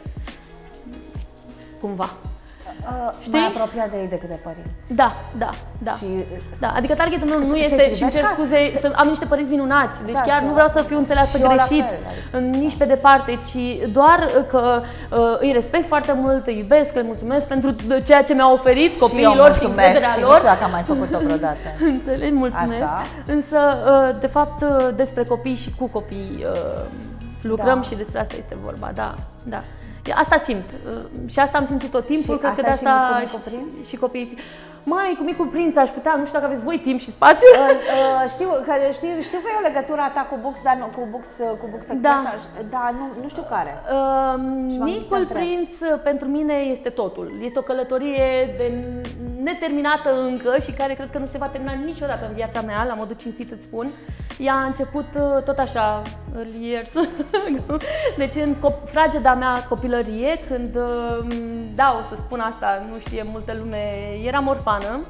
Cumva. 1.81 2.11
Uh, 2.15 3.13
Știi? 3.21 3.33
Mai 3.33 3.53
apropiat 3.55 3.91
de 3.91 3.97
ei 4.03 4.09
decât 4.09 4.29
de 4.29 4.39
părinți. 4.43 4.95
Da, 4.95 5.11
da, 5.39 5.51
da. 5.79 5.91
Și 5.91 6.07
Da, 6.61 6.69
adică 6.77 6.95
targetul 6.95 7.29
meu 7.29 7.39
nu 7.39 7.53
Se- 7.55 7.59
se 7.59 7.65
este, 7.65 7.75
și 7.95 8.03
îmi 8.03 8.11
privește 8.11 8.19
cer 8.19 8.23
ca- 8.29 8.33
scuze, 8.37 8.59
se- 8.73 8.79
să 8.79 8.93
am 8.97 9.09
niște 9.09 9.25
părinți 9.25 9.51
minunați, 9.51 10.05
deci 10.05 10.15
Da, 10.15 10.21
chiar 10.21 10.37
și 10.37 10.41
nu 10.43 10.47
eu 10.47 10.53
vreau 10.53 10.67
la 10.67 10.73
să 10.73 10.79
fel. 10.79 10.87
fiu 10.89 10.99
înțeleasă 10.99 11.37
Și 11.37 11.43
eu 11.43 11.49
la 11.49 11.55
greșit, 11.57 11.85
fel, 11.89 11.99
adică, 12.35 12.59
nici 12.59 12.77
pe 12.77 12.85
departe, 12.85 13.39
ci 13.49 13.91
doar 13.99 14.21
că 14.53 14.63
uh, 14.83 15.19
îi 15.39 15.53
respect 15.53 15.87
foarte 15.87 16.13
mult, 16.23 16.47
îi 16.47 16.59
iubesc, 16.59 16.95
le 16.95 17.03
mulțumesc 17.03 17.47
pentru 17.47 17.71
ceea 18.09 18.23
ce 18.23 18.35
mi-au 18.35 18.53
oferit 18.53 18.93
și 18.93 18.99
eu 19.03 19.07
copiilor 19.09 19.35
și 19.35 19.41
mulțumesc 19.43 19.69
încrederea 19.87 20.09
și 20.15 20.21
nu 20.21 20.27
lor. 20.27 20.35
știu 20.37 20.49
dacă 20.49 20.65
am 20.65 20.71
mai 20.71 20.83
făcut-o 20.83 21.19
vreodată. 21.25 21.67
Înțeleg, 21.95 22.33
mulțumesc. 22.33 22.83
Așa. 22.83 23.03
Însă, 23.27 23.59
uh, 24.13 24.21
de 24.21 24.27
fapt, 24.27 24.63
uh, 24.63 24.89
despre 24.97 25.25
copii 25.25 25.57
și 25.57 25.71
cu 25.79 25.85
copii 25.87 26.45
uh, 26.53 26.85
lucrăm 27.43 27.81
Da. 27.81 27.83
și 27.83 27.95
despre 27.95 28.19
asta 28.21 28.35
este 28.39 28.57
vorba, 28.65 28.91
da, 28.95 29.15
da. 29.45 29.61
Asta 30.15 30.39
simt 30.39 30.71
uh, 30.91 30.99
și 31.31 31.39
asta 31.39 31.59
am 31.59 31.67
simțit 31.67 31.91
tot 31.91 32.07
timpul, 32.07 32.35
Și 32.35 32.41
cred 32.41 32.55
că 32.55 32.61
de 32.63 32.69
asta 32.69 32.91
și 32.91 32.95
asta 32.95 33.15
cu 33.15 33.21
Micul 33.23 33.41
Prinț? 33.45 33.77
și, 33.87 33.91
și 33.91 33.97
copiii 33.97 34.25
zic, 34.27 34.39
Mai, 34.89 35.15
cu 35.19 35.25
micul 35.25 35.47
prinț 35.47 35.77
aș 35.77 35.89
putea, 35.89 36.15
nu 36.19 36.25
știu 36.27 36.39
dacă 36.39 36.45
aveți 36.51 36.65
voi 36.65 36.79
timp 36.79 36.99
și 37.01 37.11
spațiu. 37.11 37.49
Uh, 37.53 37.61
uh, 37.69 38.29
știu, 38.35 38.49
că, 38.67 38.73
știu, 38.93 39.09
știu 39.21 39.39
că 39.39 39.49
e 39.51 39.61
o 39.63 39.67
legătură 39.69 40.01
a 40.01 40.11
ta 40.17 40.27
cu 40.31 40.37
Bux, 40.43 40.63
dar 40.63 40.77
nu, 40.83 40.87
cu 40.97 41.07
Bux, 41.11 41.27
uh, 41.39 41.47
cu 41.61 41.67
Bux 41.71 41.83
Express, 41.89 42.03
Da. 42.03 42.21
dar- 42.25 42.65
dar 42.75 42.95
nu, 42.99 43.05
nu 43.23 43.29
știu 43.29 43.45
care. 43.55 43.73
Uh, 43.85 43.93
m-am 43.99 44.67
gândit 44.69 44.79
să 44.79 44.85
Micul 44.85 45.19
întreb. 45.19 45.37
Prinț 45.43 45.73
uh, 45.81 46.01
pentru 46.03 46.27
mine 46.29 46.55
este 46.55 46.89
totul. 46.89 47.27
Este 47.43 47.59
o 47.59 47.63
călătorie 47.63 48.27
de 48.59 48.67
neterminată 49.49 50.11
încă 50.21 50.57
și 50.65 50.71
care 50.73 50.95
cred 50.95 51.11
că 51.11 51.19
nu 51.19 51.27
se 51.27 51.39
va 51.39 51.49
termina 51.49 51.73
niciodată 51.73 52.27
în 52.27 52.35
viața 52.35 52.61
mea, 52.61 52.85
la 52.85 52.95
modul 52.95 53.17
cinstit 53.17 53.53
îți 53.53 53.65
spun. 53.65 53.91
Ea 54.39 54.55
a 54.55 54.65
început 54.65 55.09
uh, 55.15 55.43
tot 55.45 55.59
așa, 55.59 56.03
early 56.37 56.71
years, 56.71 56.93
deci 58.21 58.35
în 58.35 58.55
cop- 58.55 58.85
frageda 58.85 59.35
mea 59.35 59.65
copilărie, 59.69 60.39
când, 60.49 60.77
uh, 60.77 61.27
da, 61.75 61.97
o 61.99 62.15
să 62.15 62.21
spun 62.21 62.41
asta, 62.41 62.87
nu 62.91 62.99
știe 62.99 63.23
multă 63.33 63.57
lume, 63.59 63.83
eram 64.25 64.47
orfană 64.47 65.01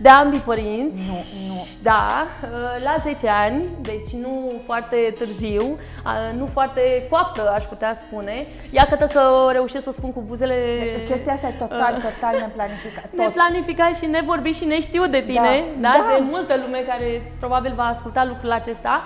de 0.00 0.08
ambii 0.08 0.38
părinți. 0.38 1.04
Nu, 1.06 1.12
nu. 1.48 1.66
Da, 1.82 2.26
uh, 2.42 2.82
la 2.84 2.94
10 3.02 3.28
ani, 3.28 3.66
deci 3.80 4.12
nu 4.22 4.52
foarte 4.66 4.96
târziu, 5.18 5.62
uh, 5.62 6.38
nu 6.38 6.46
foarte 6.46 7.06
coaptă, 7.10 7.52
aș 7.54 7.64
putea 7.64 7.94
spune. 7.94 8.46
Ia 8.70 8.86
că 8.86 9.06
că 9.12 9.48
reușesc 9.52 9.82
să 9.82 9.88
o 9.88 9.92
spun 9.92 10.12
cu 10.12 10.22
buzele 10.26 10.56
Chestia 11.04 11.32
asta 11.32 11.46
e 11.46 11.50
total, 11.50 11.92
total 11.94 12.40
neplanificată. 12.40 13.08
Tot. 13.16 13.18
neplanificat 13.18 13.96
și 13.96 14.06
nevorbit 14.06 14.54
și 14.54 14.64
neștiut 14.64 15.10
de 15.10 15.20
tine, 15.20 15.64
da, 15.80 15.88
Da, 15.88 16.04
da. 16.08 16.16
de 16.16 16.24
multă 16.30 16.54
lume 16.66 16.78
care 16.78 17.32
probabil 17.38 17.72
va 17.74 17.84
asculta 17.84 18.24
lucrul 18.24 18.50
acesta. 18.50 19.02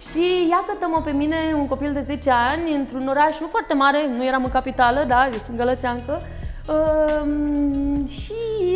Și 0.00 0.46
ia 0.50 0.64
că 0.66 0.86
mă 0.86 1.00
pe 1.04 1.10
mine, 1.10 1.36
un 1.54 1.66
copil 1.66 1.92
de 1.92 2.02
10 2.02 2.30
ani, 2.30 2.74
într-un 2.74 3.08
oraș 3.08 3.40
nu 3.40 3.46
foarte 3.46 3.74
mare, 3.74 3.98
nu 4.16 4.24
eram 4.24 4.44
în 4.44 4.50
capitală, 4.50 5.04
da, 5.08 5.24
eu 5.32 5.38
sunt 5.44 5.56
gălățeancă, 5.56 6.22
um, 6.70 8.06
și 8.06 8.32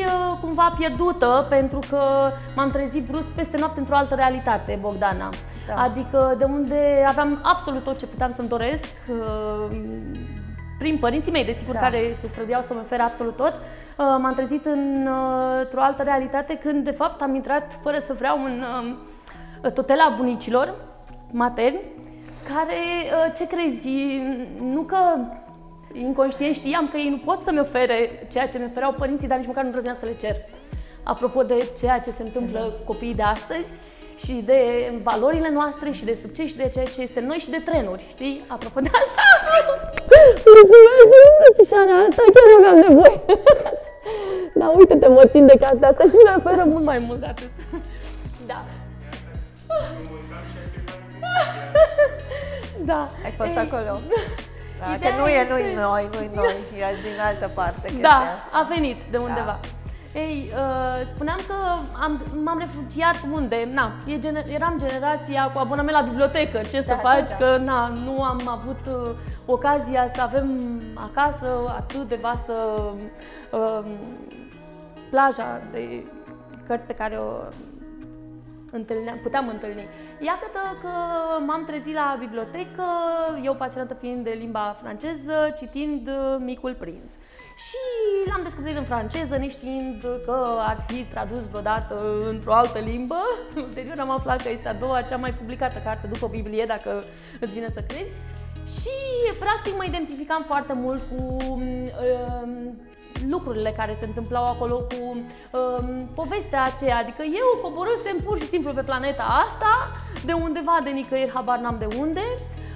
uh, 0.06 0.38
cumva 0.40 0.74
pierdută 0.78 1.46
pentru 1.48 1.78
că 1.90 2.30
m-am 2.56 2.70
trezit 2.70 3.06
brusc 3.06 3.24
peste 3.24 3.58
noapte 3.58 3.78
într-o 3.80 3.96
altă 3.96 4.14
realitate, 4.14 4.78
Bogdana. 4.80 5.28
Da. 5.66 5.74
Adică 5.74 6.34
de 6.38 6.44
unde 6.44 7.04
aveam 7.06 7.38
absolut 7.42 7.84
tot 7.84 7.98
ce 7.98 8.06
puteam 8.06 8.32
să-mi 8.32 8.48
doresc, 8.48 8.92
uh, 9.08 9.76
prin 10.78 10.98
părinții 10.98 11.32
mei, 11.32 11.44
desigur, 11.44 11.74
Da. 11.74 11.80
care 11.80 12.16
se 12.20 12.26
străduiau 12.26 12.62
să-mi 12.62 12.80
ofere 12.84 13.02
absolut 13.02 13.36
tot, 13.36 13.52
uh, 13.52 13.96
m-am 13.96 14.32
trezit 14.34 14.66
în, 14.66 15.08
uh, 15.10 15.60
într-o 15.62 15.80
altă 15.80 16.02
realitate 16.02 16.54
când, 16.56 16.84
de 16.84 16.90
fapt, 16.90 17.22
am 17.22 17.34
intrat 17.34 17.78
fără 17.82 17.98
să 18.06 18.12
vreau 18.12 18.44
în 18.44 18.64
uh, 19.64 19.72
totela 19.72 20.14
bunicilor 20.16 20.74
materni, 21.30 21.80
care, 22.54 22.74
uh, 22.74 23.32
ce 23.36 23.46
crezi, 23.46 23.90
nu 24.60 24.80
că 24.80 24.96
inconștient 25.92 26.54
știam 26.54 26.88
că 26.88 26.96
ei 26.96 27.08
nu 27.08 27.18
pot 27.24 27.40
să-mi 27.40 27.60
ofere 27.60 28.26
ceea 28.32 28.48
ce 28.48 28.58
mi 28.58 28.64
ofereau 28.70 28.92
părinții, 28.92 29.28
dar 29.28 29.38
nici 29.38 29.46
măcar 29.46 29.62
nu 29.62 29.68
îndrăzneam 29.68 29.96
să 30.00 30.06
le 30.06 30.16
cer. 30.20 30.36
Apropo 31.02 31.42
de 31.42 31.70
ceea 31.78 31.98
ce 32.00 32.10
se 32.10 32.22
întâmplă 32.22 32.74
copiii 32.84 33.14
de 33.14 33.22
astăzi 33.22 33.68
și 34.16 34.32
de 34.32 34.60
valorile 35.02 35.50
noastre 35.52 35.90
și 35.90 36.04
de 36.04 36.14
succes 36.14 36.46
și 36.46 36.56
de 36.56 36.70
ceea 36.72 36.84
ce 36.84 37.00
este 37.00 37.20
noi 37.20 37.36
și 37.36 37.50
de 37.50 37.62
trenuri, 37.64 38.04
știi? 38.08 38.44
Apropo 38.48 38.80
de 38.80 38.90
asta... 39.02 39.22
Mulțumesc, 40.44 41.72
asta 42.08 42.22
chiar 42.34 42.48
aveam 42.58 42.76
nevoie. 42.88 43.20
Da, 44.54 44.72
uite-te, 44.76 45.08
mă 45.08 45.26
țin 45.30 45.46
de 45.46 45.56
cartea 45.60 45.88
asta 45.88 46.02
și 46.04 46.10
mi 46.10 46.44
oferă 46.44 46.64
mult 46.64 46.84
mai 46.84 46.98
mult 46.98 47.20
de 47.20 47.26
atât. 47.26 47.50
Da. 48.46 48.64
Da. 52.84 53.08
Ai 53.24 53.30
fost 53.30 53.50
Ei, 53.50 53.56
acolo? 53.56 53.98
Da, 54.84 54.90
că 54.90 54.96
Ideea 54.96 55.16
nu 55.16 55.26
e, 55.26 55.30
este- 55.32 55.52
nu-i 55.52 55.74
noi, 55.74 56.08
nu-i 56.12 56.30
noi, 56.34 56.54
e 56.78 57.00
din 57.02 57.20
altă 57.28 57.48
parte 57.54 57.80
chestia 57.86 58.08
Da, 58.08 58.16
asta. 58.34 58.48
a 58.52 58.66
venit 58.74 58.96
de 59.10 59.16
undeva. 59.16 59.58
Ei, 60.14 60.52
uh, 60.52 61.06
spuneam 61.14 61.38
că 61.46 61.54
am, 62.02 62.22
m-am 62.44 62.58
refugiat 62.58 63.16
unde? 63.32 63.68
Na, 63.72 63.92
e 64.06 64.18
gener- 64.18 64.52
eram 64.54 64.74
generația 64.78 65.50
cu 65.54 65.58
abonament 65.58 65.96
la 65.96 66.02
bibliotecă. 66.08 66.58
Ce 66.58 66.80
să 66.80 66.86
Da, 66.86 66.94
da, 67.02 67.08
faci? 67.08 67.30
da. 67.30 67.36
Că 67.36 67.56
na, 67.56 67.86
nu 68.04 68.22
am 68.22 68.40
avut 68.48 68.78
uh, 68.88 69.10
ocazia 69.46 70.08
să 70.14 70.22
avem 70.22 70.60
acasă 70.94 71.74
atât 71.76 72.08
de 72.08 72.18
vastă 72.22 72.52
uh, 73.50 73.84
plaja 75.10 75.60
de 75.72 76.04
cărți 76.66 76.86
pe 76.86 76.92
care 76.94 77.16
o 77.16 77.32
întâlneam, 78.74 79.18
puteam 79.22 79.48
întâlni. 79.48 79.88
Iată 80.20 80.46
că 80.82 80.88
m-am 81.46 81.64
trezit 81.64 81.94
la 81.94 82.16
bibliotecă, 82.18 82.84
eu 83.44 83.54
pasionată 83.54 83.94
fiind 83.94 84.24
de 84.24 84.30
limba 84.30 84.76
franceză, 84.82 85.54
citind 85.58 86.08
uh, 86.08 86.36
Micul 86.38 86.74
Prinț. 86.74 87.12
Și 87.56 87.80
l-am 88.30 88.40
descoperit 88.42 88.76
în 88.76 88.84
franceză, 88.84 89.36
neștiind 89.36 90.02
că 90.24 90.46
ar 90.58 90.84
fi 90.86 91.04
tradus 91.04 91.48
vreodată 91.48 92.20
într-o 92.28 92.54
altă 92.54 92.78
limbă. 92.78 93.20
Ulterior 93.66 93.98
am 93.98 94.10
aflat 94.10 94.42
că 94.42 94.50
este 94.50 94.68
a 94.68 94.74
doua 94.74 95.02
cea 95.02 95.16
mai 95.16 95.32
publicată 95.32 95.80
carte 95.84 96.06
după 96.06 96.26
Biblie, 96.26 96.64
dacă 96.64 97.04
îți 97.40 97.52
vine 97.52 97.68
să 97.74 97.80
crezi. 97.88 98.16
Și 98.80 98.96
practic 99.38 99.76
mă 99.76 99.84
identificam 99.84 100.42
foarte 100.46 100.72
mult 100.72 101.02
cu 101.02 101.36
um, 101.50 102.78
lucrurile 103.28 103.74
care 103.76 103.96
se 103.98 104.04
întâmplau 104.04 104.44
acolo 104.44 104.76
cu 104.76 105.02
um, 105.12 106.08
povestea 106.14 106.62
aceea, 106.64 106.96
adică 106.96 107.22
eu 107.22 107.60
coborâsem 107.62 108.16
pur 108.24 108.38
și 108.38 108.48
simplu 108.48 108.72
pe 108.72 108.82
planeta 108.82 109.22
asta, 109.46 109.90
de 110.24 110.32
undeva, 110.32 110.80
de 110.84 110.90
nicăieri, 110.90 111.30
habar 111.30 111.58
n-am 111.58 111.76
de 111.78 111.96
unde, 111.98 112.24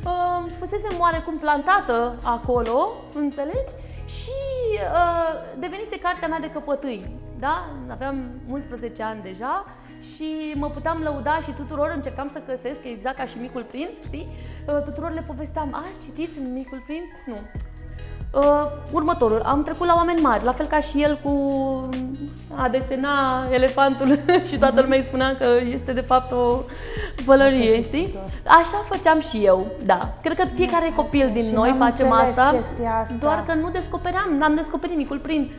um, 0.05 0.47
fusesem 0.59 1.01
oarecum 1.01 1.39
plantată 1.39 2.15
acolo, 2.23 2.89
înțelegi? 3.15 3.73
Și 4.07 4.39
uh, 4.73 5.59
devenise 5.59 5.99
cartea 5.99 6.29
mea 6.29 6.41
de 6.41 6.51
căpătâi, 6.51 7.07
da? 7.39 7.69
Aveam 7.91 8.31
11 8.51 9.03
ani 9.03 9.23
deja 9.23 9.65
și 10.03 10.55
mă 10.55 10.71
puteam 10.71 11.03
lăuda 11.03 11.41
și 11.41 11.51
tuturor 11.51 11.93
încercam 11.95 12.29
să 12.33 12.43
găsesc, 12.47 12.81
exact 12.85 13.17
ca 13.17 13.25
și 13.25 13.39
Micul 13.39 13.63
Prinț, 13.63 14.05
știi? 14.05 14.29
Uh, 14.67 14.83
tuturor 14.83 15.13
le 15.13 15.25
povesteam, 15.27 15.75
ați 15.75 16.01
citit 16.05 16.39
Micul 16.53 16.83
Prinț? 16.87 17.11
Nu. 17.27 17.37
Uh, 18.33 18.67
următorul, 18.91 19.41
am 19.45 19.63
trecut 19.63 19.87
la 19.87 19.95
oameni 19.95 20.21
mari, 20.21 20.45
la 20.45 20.53
fel 20.53 20.67
ca 20.67 20.81
și 20.81 21.03
el 21.03 21.19
cu 21.23 21.33
a 22.55 22.69
desena 22.69 23.47
elefantul 23.51 24.19
și 24.49 24.59
toată 24.59 24.81
lumea 24.81 24.99
îi 24.99 25.05
spunea 25.05 25.37
că 25.37 25.47
este 25.73 25.93
de 25.93 26.01
fapt 26.01 26.33
o 26.33 26.61
pălărie, 27.25 27.65
Ce 27.75 27.83
știi? 27.83 28.05
știutor. 28.07 28.31
Așa 28.47 28.85
făceam 28.89 29.21
și 29.21 29.45
eu, 29.45 29.67
da. 29.85 30.15
Cred 30.23 30.37
că 30.39 30.47
fiecare 30.55 30.93
copil 30.97 31.31
din 31.33 31.43
Și 31.43 31.53
noi 31.53 31.69
n-am 31.69 31.79
facem 31.79 32.11
înțeles 32.11 32.37
asta, 32.37 32.57
chestia 32.57 32.95
asta. 33.01 33.15
doar 33.21 33.45
că 33.47 33.55
nu 33.55 33.71
descopeream, 33.71 34.35
n-am 34.39 34.55
descoperit 34.55 34.97
Micul 34.97 35.19
Prinț. 35.19 35.51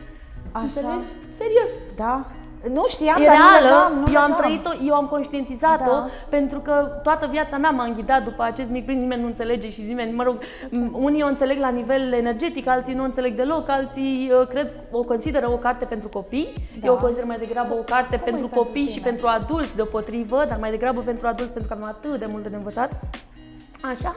Așa? 0.52 0.62
Înțelegi? 0.62 1.10
Serios. 1.38 1.68
Da? 1.96 2.26
Nu 2.72 2.84
știam, 2.88 3.22
E 3.22 3.24
dar 3.24 3.36
nu 3.36 3.42
reală, 3.42 3.76
legam, 3.76 3.98
nu 4.04 4.12
eu 4.12 4.20
am 4.20 4.26
legam. 4.30 4.40
trăit-o, 4.40 4.70
eu 4.86 4.94
am 4.94 5.06
conștientizat-o 5.06 5.84
Da. 5.90 6.06
pentru 6.28 6.58
că 6.58 7.00
toată 7.02 7.26
viața 7.30 7.56
mea 7.56 7.70
m-am 7.70 7.92
ghidat 7.94 8.22
după 8.24 8.42
acest 8.42 8.68
mic 8.70 8.84
prinț, 8.84 9.00
nimeni 9.00 9.20
nu 9.20 9.26
înțelege 9.26 9.70
și 9.70 9.80
nimeni, 9.82 10.12
mă 10.12 10.22
rog, 10.22 10.38
m- 10.66 10.92
unii 10.92 11.22
o 11.22 11.26
înțeleg 11.26 11.58
la 11.58 11.68
nivel 11.68 12.12
energetic, 12.12 12.66
alții 12.68 12.94
nu 12.94 13.02
o 13.02 13.04
înțeleg 13.04 13.34
deloc, 13.36 13.68
alții 13.68 14.32
uh, 14.40 14.46
cred 14.48 14.70
o 14.90 15.02
consideră 15.02 15.50
o 15.50 15.56
carte 15.56 15.84
pentru 15.84 16.08
copii. 16.08 16.48
Da. 16.80 16.86
Eu 16.86 16.92
o 16.92 16.96
consider 16.96 17.24
mai 17.24 17.38
degrabă 17.38 17.72
o 17.74 17.82
carte 17.82 18.16
Cum 18.16 18.18
e 18.26 18.30
pentru 18.30 18.40
pentru 18.46 18.58
copii 18.62 18.86
și 18.88 18.92
tine? 18.98 19.08
pentru 19.08 19.26
adulți 19.26 19.76
deopotrivă, 19.76 20.44
dar 20.48 20.58
mai 20.60 20.70
degrabă 20.70 21.00
pentru 21.00 21.26
adulți 21.26 21.52
pentru 21.52 21.74
că 21.74 21.82
am 21.82 21.88
atât 21.88 22.18
de 22.18 22.26
multe 22.30 22.48
de 22.48 22.56
învățat. 22.56 22.90
Așa. 23.92 24.16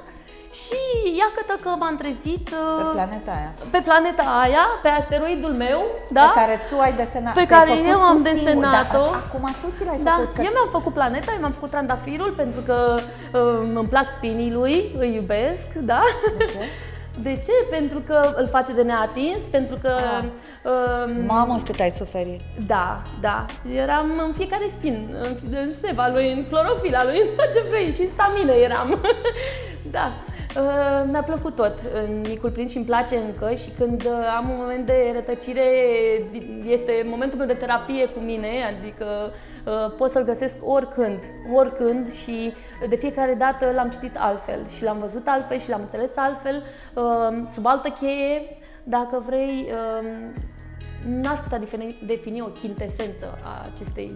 Și 0.61 0.79
iată 1.21 1.53
că 1.63 1.69
m-am 1.79 1.95
trezit 2.01 2.49
Pe 2.49 2.55
uh, 2.83 2.89
planeta 2.93 3.31
aia. 3.39 3.51
pe 3.71 3.79
planeta 3.87 4.23
aia, 4.43 4.65
pe 4.81 4.87
asteroidul 4.99 5.53
meu, 5.53 5.79
da? 6.17 6.21
Pe 6.33 6.39
care 6.39 6.55
tu 6.69 6.75
ai 6.79 6.93
desenat. 6.93 7.33
Pe 7.33 7.45
ți-ai 7.45 7.59
care 7.59 7.71
făcut 7.71 7.89
eu 7.91 7.97
tu 7.97 8.01
am 8.11 8.17
singur, 8.17 8.31
desenat-o. 8.33 8.97
Dar 8.97 9.05
asta 9.05 9.23
acum 9.27 9.45
tu 9.61 9.67
ți 9.75 9.85
l-ai 9.85 9.99
Da, 10.03 10.11
făcut. 10.19 10.33
că- 10.35 10.41
eu 10.41 10.51
mi-am 10.57 10.69
făcut 10.77 10.93
planeta, 10.93 11.31
eu 11.33 11.39
mi-am 11.39 11.51
făcut 11.51 11.69
trandafirul 11.69 12.31
pentru 12.41 12.61
că 12.61 12.77
uh, 13.33 13.71
îmi 13.79 13.87
plac 13.93 14.07
spinii 14.17 14.51
lui, 14.51 14.75
îi 14.97 15.13
iubesc, 15.15 15.67
da? 15.91 16.01
De 16.37 16.45
ce? 16.45 16.57
De 17.27 17.33
ce? 17.45 17.51
Pentru 17.69 17.99
că 18.07 18.33
îl 18.35 18.47
face 18.47 18.71
de 18.73 18.81
neatins, 18.81 19.37
pentru 19.51 19.77
că... 19.81 19.95
Ah. 20.17 20.23
Uh, 20.63 21.13
Mamă, 21.27 21.61
cât 21.65 21.79
ai 21.79 21.91
suferit. 21.91 22.41
da, 22.67 23.01
da. 23.21 23.45
Eram 23.75 24.21
în 24.27 24.33
fiecare 24.33 24.65
spin, 24.77 25.15
în, 25.21 25.35
în 25.51 25.69
seva 25.87 26.09
lui, 26.13 26.31
în 26.33 26.45
clorofila 26.49 27.03
lui, 27.03 27.17
în 27.45 27.53
ce 27.53 27.63
vrei, 27.69 27.91
și 27.91 28.01
în 28.01 28.09
stamină 28.13 28.51
eram. 28.51 28.99
da. 29.97 30.11
Uh, 30.57 31.03
mi-a 31.11 31.23
plăcut 31.23 31.55
tot 31.55 31.79
în 31.93 32.19
Micul 32.29 32.49
Prinț 32.51 32.71
și 32.71 32.77
îmi 32.77 32.85
place 32.85 33.17
încă 33.17 33.53
și 33.53 33.69
când 33.77 34.05
uh, 34.05 34.35
am 34.37 34.49
un 34.49 34.55
moment 34.57 34.85
de 34.85 35.11
rătăcire, 35.13 35.63
este 36.65 37.05
momentul 37.05 37.37
meu 37.37 37.47
de 37.47 37.53
terapie 37.53 38.05
cu 38.05 38.19
mine, 38.19 38.49
adică 38.77 39.05
uh, 39.65 39.93
pot 39.97 40.11
să-l 40.11 40.23
găsesc 40.23 40.55
oricând, 40.63 41.19
oricând 41.53 42.11
și 42.11 42.53
de 42.89 42.95
fiecare 42.95 43.33
dată 43.33 43.71
l-am 43.75 43.89
citit 43.89 44.15
altfel 44.17 44.67
și 44.75 44.83
l-am 44.83 44.99
văzut 44.99 45.27
altfel 45.27 45.59
și 45.59 45.69
l-am 45.69 45.81
înțeles 45.81 46.11
altfel, 46.15 46.63
uh, 46.93 47.47
sub 47.53 47.65
altă 47.65 47.89
cheie, 47.89 48.41
dacă 48.83 49.23
vrei, 49.25 49.67
uh, 49.71 50.07
n-aș 51.07 51.39
putea 51.39 51.59
defini, 51.59 52.01
defini 52.05 52.41
o 52.41 52.45
chintesență 52.45 53.39
a 53.43 53.69
acestei 53.73 54.15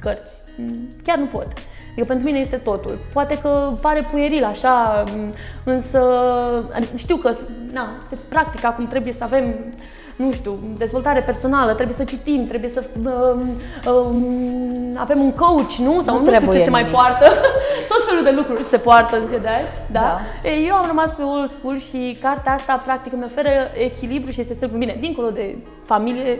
cărți. 0.00 0.34
Mm, 0.56 0.88
Chiar 1.04 1.18
nu 1.18 1.24
pot. 1.26 1.46
Adică 1.90 2.06
pentru 2.06 2.24
mine 2.26 2.38
este 2.38 2.56
totul. 2.56 2.98
Poate 3.12 3.38
că 3.38 3.72
pare 3.80 4.08
pueril 4.10 4.44
așa, 4.44 5.04
mm, 5.16 5.32
însă 5.64 6.00
adică 6.74 6.96
știu 6.96 7.16
că 7.16 7.30
na, 7.72 7.88
se 8.08 8.18
practică 8.28 8.66
acum 8.66 8.86
trebuie 8.86 9.12
să 9.12 9.24
avem 9.24 9.54
nu 10.16 10.32
știu, 10.32 10.58
dezvoltare 10.76 11.20
personală, 11.20 11.72
trebuie 11.72 11.96
să 11.96 12.04
citim, 12.04 12.46
trebuie 12.46 12.70
să 12.70 12.84
um, 13.04 13.50
um, 13.92 14.96
avem 14.96 15.20
un 15.20 15.32
coach, 15.32 15.72
nu? 15.72 16.02
Sau 16.02 16.14
Nu 16.14 16.20
nu, 16.20 16.26
știu 16.26 16.30
trebuie 16.30 16.58
ce 16.58 16.64
se 16.64 16.70
mai 16.70 16.80
nimic. 16.82 16.96
poartă. 16.96 17.24
Tot 17.92 18.04
felul 18.08 18.24
de 18.24 18.30
lucruri 18.30 18.62
se 18.68 18.76
poartă 18.76 19.16
în 19.18 19.26
ziua 19.26 19.40
de 19.40 19.48
azi, 19.48 19.64
da? 19.92 20.00
Da. 20.00 20.20
Ei, 20.48 20.66
eu 20.68 20.74
am 20.74 20.84
rămas 20.86 21.10
pe 21.10 21.22
old 21.22 21.50
school 21.50 21.78
și 21.78 22.18
cartea 22.22 22.52
asta 22.52 22.82
practic 22.84 23.12
îmi 23.12 23.24
oferă 23.24 23.48
echilibru 23.74 24.30
și 24.30 24.40
este 24.40 24.56
cel 24.58 24.68
bine, 24.68 24.96
dincolo 25.00 25.30
de 25.30 25.56
familie, 25.84 26.38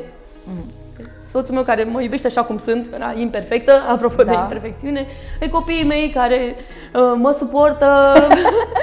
soțul 1.31 1.55
meu 1.55 1.63
care 1.63 1.85
mă 1.85 2.03
iubește 2.03 2.27
așa 2.27 2.43
cum 2.43 2.59
sunt, 2.59 2.95
era 2.95 3.13
imperfectă, 3.17 3.73
apropo 3.95 4.23
de 4.23 4.33
Da. 4.33 4.41
imperfecțiune, 4.41 5.07
e 5.41 5.49
copiii 5.49 5.85
mei 5.85 6.11
care 6.11 6.41
uh, 6.95 7.13
mă 7.17 7.31
suportă, 7.31 8.13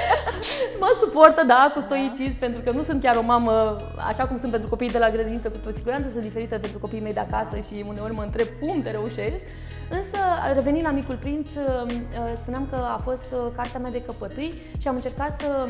mă 0.82 0.96
suportă, 1.00 1.42
da, 1.46 1.72
cu 1.74 1.80
stoicism, 1.80 2.38
pentru 2.38 2.60
că 2.64 2.70
nu 2.70 2.82
sunt 2.82 3.02
chiar 3.02 3.16
o 3.16 3.22
mamă 3.22 3.76
așa 4.08 4.24
cum 4.24 4.38
sunt 4.38 4.50
pentru 4.50 4.68
copiii 4.68 4.90
de 4.90 4.98
la 4.98 5.10
grădiniță, 5.10 5.48
cu 5.48 5.58
tot 5.64 5.74
siguranță 5.74 6.08
sunt 6.10 6.22
diferită 6.22 6.58
pentru 6.58 6.78
copiii 6.78 7.02
mei 7.02 7.12
de 7.12 7.26
acasă 7.30 7.56
și 7.56 7.84
uneori 7.88 8.14
mă 8.14 8.22
întreb 8.22 8.46
cum 8.60 8.82
te 8.82 8.90
reușești. 8.90 9.42
Însă, 9.90 10.18
revenind 10.54 10.84
la 10.84 10.90
Micul 10.90 11.16
Prinț, 11.16 11.48
uh, 11.54 11.82
uh, 11.86 12.32
spuneam 12.34 12.66
că 12.70 12.76
a 12.76 13.00
fost 13.04 13.24
uh, 13.32 13.38
cartea 13.56 13.80
mea 13.80 13.90
de 13.90 14.02
căpătâi 14.02 14.52
și 14.78 14.88
am 14.88 14.94
încercat 14.94 15.40
să 15.40 15.66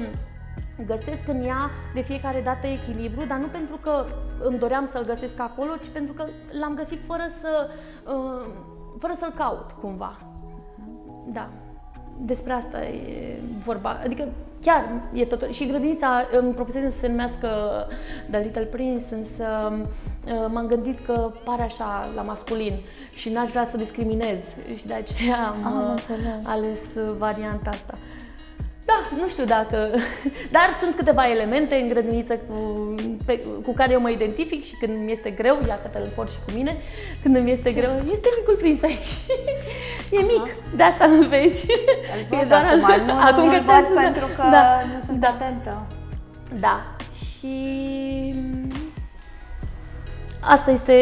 găsesc 0.87 1.29
în 1.29 1.45
ea 1.45 1.71
de 1.95 2.01
fiecare 2.01 2.41
dată 2.41 2.67
echilibru, 2.67 3.25
dar 3.25 3.39
nu 3.39 3.47
pentru 3.47 3.77
că 3.77 4.05
îmi 4.43 4.59
doream 4.59 4.89
să-l 4.91 5.05
găsesc 5.05 5.41
acolo, 5.41 5.77
ci 5.83 5.89
pentru 5.89 6.13
că 6.13 6.25
l-am 6.61 6.75
găsit 6.75 6.99
fără 7.07 7.25
să 7.41 7.69
uh, 8.15 8.47
fără 8.99 9.13
să-l 9.17 9.33
caut 9.37 9.71
cumva. 9.81 10.17
Da. 11.33 11.49
Despre 12.21 12.53
asta 12.53 12.85
e 12.85 13.41
vorba. 13.65 14.01
Adică 14.05 14.29
chiar 14.63 14.85
e 15.13 15.25
totul. 15.25 15.51
Și 15.51 15.67
grădinița 15.67 16.27
îmi 16.41 16.55
profesez 16.55 16.93
să 16.93 16.99
se 16.99 17.09
numească 17.09 17.49
The 18.31 18.41
Little 18.41 18.63
Prince, 18.63 19.15
însă 19.15 19.73
uh, 19.73 20.47
m-am 20.53 20.67
gândit 20.67 20.99
că 21.07 21.33
pare 21.45 21.63
așa 21.63 22.09
la 22.15 22.23
masculin 22.23 22.75
și 23.15 23.31
n-aș 23.31 23.51
vrea 23.51 23.65
să 23.65 23.77
discriminez 23.77 24.41
și 24.77 24.87
de 24.87 24.95
aceea 24.95 25.55
am, 25.65 25.67
Am 25.67 25.83
uh, 25.83 25.89
înțeles. 25.91 26.47
ales 26.47 26.81
uh, 26.97 27.15
varianta 27.19 27.71
asta. 27.71 27.99
Da, 28.91 29.17
nu 29.21 29.29
știu 29.29 29.45
dacă... 29.45 29.91
Dar 30.57 30.69
sunt 30.81 30.95
câteva 30.95 31.29
elemente 31.31 31.75
în 31.75 31.89
grădiniță 31.89 32.35
cu, 32.47 32.57
pe, 33.27 33.41
cu 33.65 33.73
care 33.73 33.93
eu 33.93 34.01
mă 34.01 34.11
identific 34.11 34.65
și 34.65 34.75
când 34.81 35.05
mi 35.05 35.13
este 35.13 35.31
greu, 35.31 35.59
iată 35.69 35.91
că 35.93 35.99
îl 35.99 36.11
port 36.15 36.31
și 36.31 36.39
cu 36.47 36.51
mine, 36.55 36.77
când 37.23 37.37
îmi 37.37 37.53
este 37.53 37.73
greu, 37.73 37.91
este 38.13 38.29
micul 38.39 38.55
prinț 38.55 38.83
aici. 38.83 39.11
E 40.11 40.21
mic, 40.21 40.45
de 40.77 40.83
asta 40.83 41.07
nu-l 41.07 41.27
vezi. 41.27 41.67
Îl 42.15 42.23
văd 42.39 42.53
acum, 42.53 42.85
al- 42.85 43.03
nu, 43.07 43.13
acum 43.13 43.45
nu, 43.45 43.51
că 43.51 43.57
îl 43.57 43.65
ți-am 43.65 43.77
văd 43.77 43.85
spus, 43.85 43.95
da. 43.95 44.03
pentru 44.03 44.27
că 44.37 44.43
da. 44.51 44.83
nu 44.93 44.99
sunt 44.99 45.19
da. 45.21 45.29
atentă. 45.29 45.87
Da. 46.61 46.97
Și 47.39 48.28
asta 50.41 50.71
este 50.71 50.95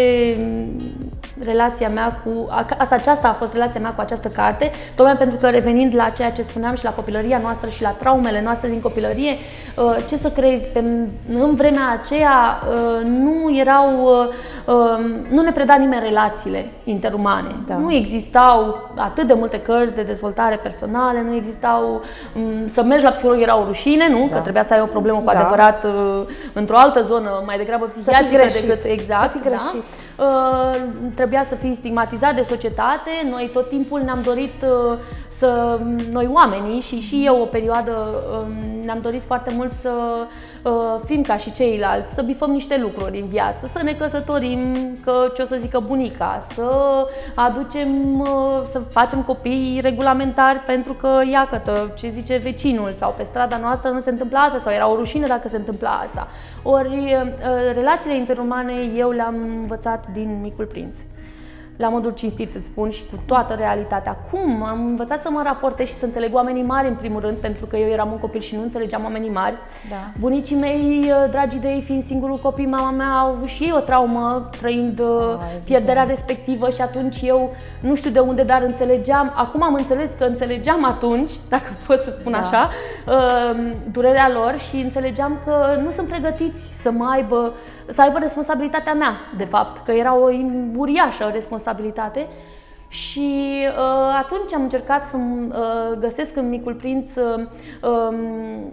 relația 1.44 1.88
mea 1.88 2.20
cu... 2.24 2.48
Asta, 2.78 2.94
aceasta 2.94 3.28
a 3.28 3.32
fost 3.32 3.52
relația 3.52 3.80
mea 3.80 3.90
cu 3.90 4.00
această 4.00 4.28
carte, 4.28 4.70
tocmai 4.94 5.16
pentru 5.16 5.36
că 5.36 5.46
revenind 5.48 5.94
la 5.94 6.08
ceea 6.08 6.30
ce 6.32 6.42
spuneam 6.42 6.74
și 6.74 6.84
la 6.84 6.90
copilăria 6.90 7.38
noastră 7.42 7.68
și 7.68 7.82
la 7.82 7.88
traumele 7.88 8.42
noastre 8.42 8.68
din 8.68 8.80
copilărie, 8.80 9.32
uh, 9.76 9.96
ce 10.08 10.16
să 10.16 10.28
crezi, 10.30 10.66
pe, 10.66 10.78
în 11.38 11.54
vremea 11.54 11.98
aceea 12.00 12.62
uh, 12.72 13.04
nu 13.04 13.56
erau... 13.58 13.88
uh, 14.04 14.74
Nu 15.30 15.42
ne 15.42 15.52
preda 15.52 15.74
nimeni 15.74 16.02
relațiile 16.04 16.66
interumane. 16.84 17.54
Da. 17.66 17.74
Nu 17.76 17.92
existau 17.92 18.90
atât 18.94 19.26
de 19.26 19.32
multe 19.32 19.60
cărți 19.60 19.94
de 19.94 20.02
dezvoltare 20.02 20.56
personală, 20.62 21.18
nu 21.28 21.34
existau... 21.34 22.02
m, 22.34 22.68
Să 22.68 22.82
mergi 22.82 23.04
la 23.04 23.10
psiholog 23.10 23.40
era 23.40 23.58
o 23.60 23.64
rușine, 23.64 24.08
nu? 24.10 24.18
Că 24.26 24.34
Da. 24.34 24.40
trebuia 24.40 24.62
să 24.62 24.74
ai 24.74 24.80
o 24.80 24.84
problemă 24.86 25.18
cu 25.18 25.24
Da. 25.32 25.38
adevărat 25.38 25.84
uh, 25.84 26.22
într-o 26.52 26.76
altă 26.76 27.02
zonă, 27.02 27.42
mai 27.46 27.56
degrabă 27.56 27.84
psihiatrică 27.86 28.34
greșit. 28.36 28.66
decât 28.66 28.84
exact. 28.90 29.25
Să 29.32 29.38
fii 29.38 29.48
greșit. 29.48 29.84
Da? 30.16 30.24
Uh, 30.24 30.74
trebuia 31.14 31.44
să 31.48 31.54
fii 31.54 31.74
stigmatizat 31.74 32.34
de 32.34 32.42
societate. 32.42 33.10
Noi 33.30 33.50
tot 33.52 33.68
timpul 33.68 34.00
ne-am 34.00 34.22
dorit 34.22 34.62
uh, 34.62 34.98
să, 35.38 35.80
noi 36.10 36.28
oamenii 36.32 36.80
și 36.80 37.00
și 37.00 37.22
eu 37.24 37.40
o 37.40 37.44
perioadă 37.44 37.92
um, 38.40 38.80
ne-am 38.84 38.98
dorit 39.02 39.22
foarte 39.22 39.52
mult 39.56 39.72
să 39.72 39.90
uh, 40.62 40.72
fim 41.04 41.22
ca 41.22 41.36
și 41.36 41.52
ceilalți, 41.52 42.14
să 42.14 42.22
bifăm 42.22 42.50
niște 42.50 42.78
lucruri 42.80 43.20
în 43.20 43.28
viață, 43.28 43.66
să 43.66 43.82
ne 43.82 43.92
căsătorim, 43.92 44.74
că 45.04 45.12
ce 45.34 45.42
o 45.42 45.44
să 45.44 45.56
zică 45.60 45.80
bunica, 45.86 46.46
să 46.52 46.70
aducem, 47.34 48.20
uh, 48.20 48.62
să 48.70 48.78
facem 48.78 49.22
copii 49.22 49.80
regulamentari 49.82 50.58
pentru 50.58 50.92
că 50.92 51.20
iacătă 51.30 51.92
ce 51.94 52.08
zice 52.08 52.36
vecinul 52.36 52.94
sau 52.96 53.14
pe 53.16 53.24
strada 53.24 53.58
noastră 53.58 53.90
nu 53.90 54.00
se 54.00 54.10
întâmplă 54.10 54.38
altfel 54.40 54.60
sau 54.60 54.72
era 54.72 54.90
o 54.90 54.96
rușine 54.96 55.26
dacă 55.26 55.48
se 55.48 55.56
întâmpla 55.56 55.90
asta. 56.04 56.28
Ori 56.62 56.88
uh, 56.88 57.74
relațiile 57.74 58.16
interumane 58.16 58.72
eu 58.96 59.10
le-am 59.10 59.34
învățat 59.60 60.04
din 60.12 60.38
Micul 60.42 60.64
Prinț 60.64 60.96
la 61.76 61.88
modul 61.88 62.10
cinstit 62.10 62.54
îți 62.54 62.64
spun 62.64 62.90
și 62.90 63.04
cu 63.10 63.20
toată 63.26 63.54
realitatea. 63.54 64.16
Cum? 64.30 64.62
Am 64.62 64.86
învățat 64.86 65.22
să 65.22 65.28
mă 65.30 65.40
raportez 65.44 65.86
și 65.86 65.94
să 65.94 66.04
înțeleg 66.04 66.34
oamenii 66.34 66.62
mari 66.62 66.88
în 66.88 66.94
primul 66.94 67.20
rând, 67.20 67.36
pentru 67.36 67.66
că 67.66 67.76
eu 67.76 67.88
eram 67.88 68.12
un 68.12 68.18
copil 68.18 68.40
și 68.40 68.54
nu 68.56 68.62
înțelegeam 68.62 69.02
oamenii 69.02 69.30
mari. 69.30 69.54
Da. 69.90 69.96
Bunicii 70.20 70.56
mei, 70.56 71.04
uh, 71.04 71.30
dragii 71.30 71.60
de 71.60 71.68
ei, 71.68 71.82
fiind 71.82 72.04
singurul 72.04 72.36
copil, 72.36 72.68
mama 72.68 72.90
mea 72.90 73.10
au 73.10 73.30
avut 73.30 73.48
și 73.48 73.62
ei 73.62 73.72
o 73.74 73.78
traumă 73.78 74.48
trăind 74.60 74.98
uh, 75.00 75.06
evident. 75.42 75.64
pierderea 75.64 76.02
respectivă 76.02 76.70
și 76.70 76.80
atunci 76.80 77.20
eu 77.22 77.54
nu 77.80 77.94
știu 77.94 78.10
de 78.10 78.18
unde, 78.18 78.42
dar 78.42 78.62
înțelegeam, 78.62 79.32
acum 79.36 79.62
am 79.62 79.74
înțeles 79.74 80.10
că 80.18 80.24
înțelegeam 80.24 80.84
atunci, 80.84 81.30
dacă 81.48 81.64
pot 81.86 82.00
să 82.00 82.16
spun 82.18 82.32
Da. 82.32 82.38
așa, 82.38 82.70
uh, 83.06 83.72
durerea 83.92 84.30
lor 84.32 84.58
și 84.58 84.76
înțelegeam 84.76 85.38
că 85.44 85.80
nu 85.82 85.90
sunt 85.90 86.08
pregătiți 86.08 86.82
să 86.82 86.90
mă 86.90 87.08
aibă, 87.12 87.52
să 87.88 88.02
aibă 88.02 88.18
responsabilitatea 88.18 88.94
mea, 88.94 89.12
de 89.36 89.44
fapt, 89.44 89.84
că 89.84 89.92
era 89.92 90.16
o 90.16 90.28
uriașă 90.76 91.30
responsabilitate. 91.32 92.26
Și 92.88 93.56
uh, 93.68 94.14
atunci 94.18 94.52
am 94.54 94.62
încercat 94.62 95.04
să 95.04 95.16
uh, 95.16 95.98
găsesc 95.98 96.36
în 96.36 96.48
Micul 96.48 96.74
Prinț 96.74 97.14
uh, 97.14 97.46
um, 97.82 98.72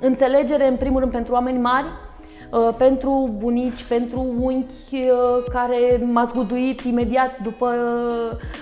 înțelegere, 0.00 0.68
în 0.68 0.76
primul 0.76 1.00
rând, 1.00 1.12
pentru 1.12 1.32
oameni 1.32 1.58
mari, 1.58 1.86
uh, 1.86 2.07
pentru 2.78 3.34
bunici, 3.38 3.84
pentru 3.88 4.26
unchi 4.40 4.92
uh, 4.92 5.44
care 5.52 6.00
m-a 6.12 6.24
zguduit 6.24 6.80
imediat 6.80 7.38
după 7.42 7.74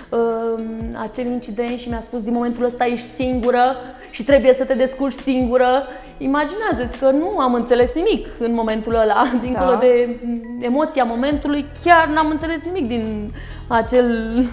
uh, 0.09 0.19
uh, 0.19 0.63
acel 0.95 1.25
incident 1.25 1.79
și 1.79 1.89
mi-a 1.89 2.01
spus 2.01 2.21
din 2.21 2.33
momentul 2.33 2.65
ăsta 2.65 2.85
ești 2.85 3.07
singură 3.07 3.75
și 4.11 4.23
trebuie 4.23 4.53
să 4.53 4.63
te 4.63 4.73
descurci 4.73 5.13
singură. 5.13 5.83
Imaginează-ți 6.17 6.99
că 6.99 7.09
nu 7.09 7.37
am 7.39 7.53
înțeles 7.53 7.89
nimic 7.93 8.27
în 8.39 8.53
momentul 8.53 8.95
ăla, 8.95 9.23
dincolo 9.41 9.71
Da. 9.71 9.77
de 9.77 10.19
emoția 10.59 11.03
momentului, 11.03 11.65
chiar 11.83 12.07
n-am 12.07 12.29
înțeles 12.29 12.61
nimic 12.63 12.87
din 12.87 13.29
acel 13.67 14.35
uh, 14.37 14.45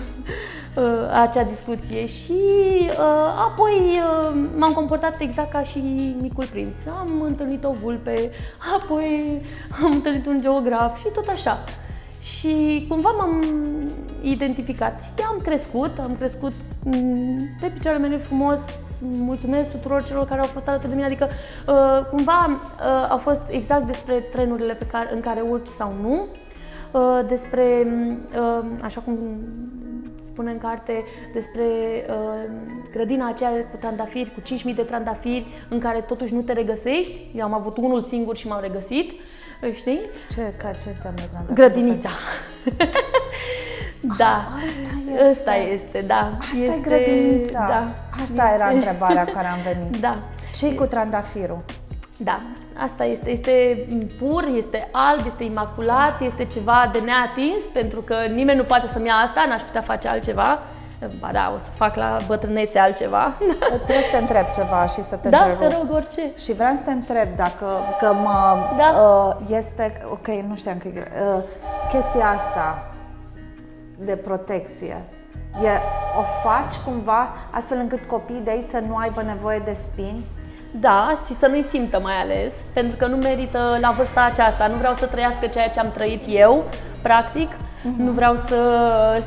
acea 1.12 1.42
discuție 1.42 2.06
și 2.06 2.32
uh, 2.90 3.44
apoi 3.48 3.72
uh, 3.72 4.36
m-am 4.56 4.72
comportat 4.72 5.20
exact 5.20 5.52
ca 5.52 5.62
și 5.62 6.14
micul 6.20 6.44
prinț. 6.44 6.86
Am 6.98 7.22
întâlnit 7.22 7.64
o 7.64 7.70
vulpe, 7.72 8.30
apoi 8.80 9.40
am 9.82 9.90
întâlnit 9.90 10.26
un 10.26 10.40
geograf 10.40 10.98
și 10.98 11.08
tot 11.14 11.28
așa. 11.28 11.64
Și 12.22 12.84
cumva 12.88 13.10
m-am 13.10 13.44
identificat 14.22 15.00
și 15.00 15.24
am 15.28 15.40
crescut, 15.42 15.98
am 15.98 16.16
crescut 16.18 16.52
mm, 16.82 17.38
pe 17.60 17.66
picioarele 17.66 18.08
mele 18.08 18.20
frumos, 18.20 18.60
mulțumesc 19.00 19.70
tuturor 19.70 20.04
celor 20.04 20.24
care 20.24 20.40
au 20.40 20.46
fost 20.46 20.68
alături 20.68 20.88
de 20.88 20.94
mine, 20.94 21.06
adică 21.06 21.28
uh, 21.68 22.06
cumva 22.10 22.46
uh, 22.46 23.12
a 23.12 23.16
fost 23.16 23.40
exact 23.48 23.86
despre 23.86 24.14
trenurile 24.14 24.74
pe 24.74 24.86
care, 24.86 25.14
în 25.14 25.20
care 25.20 25.40
urci 25.40 25.66
sau 25.66 25.94
nu, 26.00 26.26
uh, 26.90 27.20
despre, 27.26 27.86
uh, 28.38 28.64
așa 28.82 29.00
cum 29.00 29.18
spune 30.34 30.50
în 30.50 30.58
carte, 30.58 31.04
despre 31.32 31.64
uh, 32.08 32.50
grădina 32.92 33.28
aceea 33.28 33.50
cu 33.50 33.76
trandafiri, 33.80 34.30
cu 34.34 34.40
5.000 34.40 34.74
de 34.74 34.82
trandafiri, 34.82 35.46
în 35.68 35.78
care 35.78 36.00
totuși 36.00 36.34
nu 36.34 36.40
te 36.40 36.52
regăsești. 36.52 37.20
Eu 37.34 37.44
am 37.44 37.54
avut 37.54 37.76
unul 37.76 38.02
singur 38.02 38.36
și 38.36 38.48
m-am 38.48 38.60
regăsit, 38.60 39.12
știi? 39.72 40.00
Ce, 40.30 40.54
ca 40.58 40.70
ce 40.82 40.88
înseamnă 40.88 41.20
trandafir? 41.30 41.54
Grădinița. 41.54 42.10
da, 44.18 44.46
Asta 44.46 45.10
este. 45.10 45.30
Asta 45.30 45.54
este, 45.54 45.98
da. 46.06 46.36
Asta 46.40 46.56
este, 46.56 46.76
e 46.76 46.80
grădinița. 46.80 47.66
Da. 47.68 47.94
Asta 48.22 48.52
era 48.54 48.68
întrebarea 48.68 49.24
cu 49.24 49.32
care 49.32 49.46
am 49.46 49.60
venit. 49.64 50.00
Da. 50.00 50.18
ce 50.54 50.74
cu 50.74 50.84
trandafirul? 50.84 51.64
Da, 52.16 52.40
asta 52.84 53.04
este. 53.04 53.30
Este 53.30 53.86
pur, 54.18 54.44
este 54.56 54.88
alb, 54.92 55.20
este 55.26 55.44
imaculat, 55.44 56.20
este 56.20 56.44
ceva 56.44 56.88
de 56.92 56.98
neatins, 56.98 57.64
pentru 57.72 58.00
că 58.00 58.14
nimeni 58.34 58.58
nu 58.58 58.64
poate 58.64 58.88
să-mi 58.92 59.06
ia 59.06 59.14
asta, 59.14 59.44
n-aș 59.48 59.60
putea 59.60 59.80
face 59.80 60.08
altceva. 60.08 60.58
Ba 61.20 61.28
da, 61.32 61.52
o 61.54 61.58
să 61.58 61.70
fac 61.74 61.96
la 61.96 62.16
bătrânețe 62.26 62.78
altceva. 62.78 63.32
Trebuie 63.68 64.02
să 64.02 64.08
te 64.10 64.16
întreb 64.16 64.44
ceva 64.54 64.86
și 64.86 65.02
să 65.02 65.16
te 65.16 65.28
Da, 65.28 65.44
întrerup. 65.44 65.68
te 65.68 65.76
rog, 65.76 65.92
orice. 65.94 66.22
Și 66.38 66.52
vreau 66.52 66.74
să 66.74 66.82
te 66.82 66.90
întreb 66.90 67.28
dacă 67.36 67.66
că 68.00 68.12
mă, 68.12 68.56
Da. 68.76 69.00
uh, 69.00 69.56
este, 69.56 70.02
ok, 70.10 70.26
nu 70.48 70.56
știam 70.56 70.78
că 70.78 70.88
e 70.88 70.90
gre- 70.90 71.12
uh, 71.36 71.42
chestia 71.88 72.28
asta 72.28 72.94
de 73.98 74.16
protecție, 74.16 75.02
e, 75.64 75.68
o 76.18 76.22
faci 76.48 76.74
cumva 76.84 77.28
astfel 77.50 77.78
încât 77.78 78.04
copiii 78.04 78.40
de 78.44 78.50
aici 78.50 78.68
să 78.68 78.82
nu 78.88 78.96
aibă 78.96 79.22
nevoie 79.22 79.58
de 79.64 79.72
spini? 79.72 80.24
Da, 80.80 81.12
și 81.26 81.34
să 81.34 81.46
nu-i 81.46 81.64
simtă 81.68 82.00
mai 82.00 82.14
ales, 82.14 82.64
pentru 82.72 82.96
că 82.96 83.06
nu 83.06 83.16
merită 83.16 83.78
la 83.80 83.94
vârsta 83.96 84.24
aceasta. 84.24 84.66
Nu 84.66 84.74
vreau 84.76 84.94
să 84.94 85.06
trăiască 85.06 85.46
ceea 85.46 85.68
ce 85.68 85.80
am 85.80 85.90
trăit 85.94 86.24
eu, 86.28 86.64
practic. 87.02 87.52
Nu 87.98 88.10
vreau 88.10 88.36
să 88.36 88.58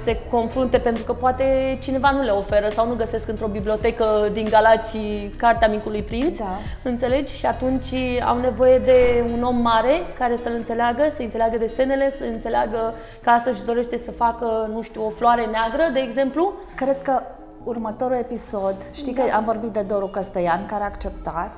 se 0.04 0.20
confrunte 0.30 0.78
pentru 0.78 1.04
că 1.04 1.14
poate 1.14 1.78
cineva 1.82 2.12
nu 2.12 2.22
le 2.22 2.32
oferă 2.32 2.70
sau 2.70 2.88
nu 2.88 2.94
găsesc 2.96 3.28
într-o 3.28 3.48
bibliotecă 3.48 4.06
din 4.34 4.48
Galați 4.50 4.98
Cartea 5.38 5.68
Micului 5.68 6.02
Prinț. 6.02 6.38
Da. 6.38 6.60
Înțelegi? 6.84 7.34
Și 7.34 7.46
atunci 7.46 7.94
au 8.26 8.40
nevoie 8.40 8.78
de 8.78 9.24
un 9.34 9.44
om 9.44 9.62
mare 9.62 10.02
care 10.18 10.36
să-l 10.38 10.54
înțeleagă, 10.56 11.04
să 11.16 11.22
înțeleagă 11.22 11.58
desenele, 11.58 12.12
să 12.12 12.24
înțeleagă 12.24 12.94
că 13.24 13.30
asta 13.30 13.50
își 13.50 13.64
dorește 13.64 13.98
să 13.98 14.12
facă, 14.12 14.70
nu 14.74 14.82
știu, 14.82 15.06
o 15.06 15.10
floare 15.10 15.46
neagră, 15.46 15.94
de 15.94 16.00
exemplu. 16.00 16.54
Cred 16.76 17.02
că 17.02 17.22
următorul 17.68 18.16
episod, 18.16 18.76
știi 18.94 19.14
Da. 19.14 19.24
că 19.24 19.36
am 19.36 19.44
vorbit 19.44 19.70
de 19.70 19.82
Doru 19.82 20.08
Căstăian 20.08 20.66
care 20.66 20.82
a 20.84 20.86
acceptat 20.86 21.52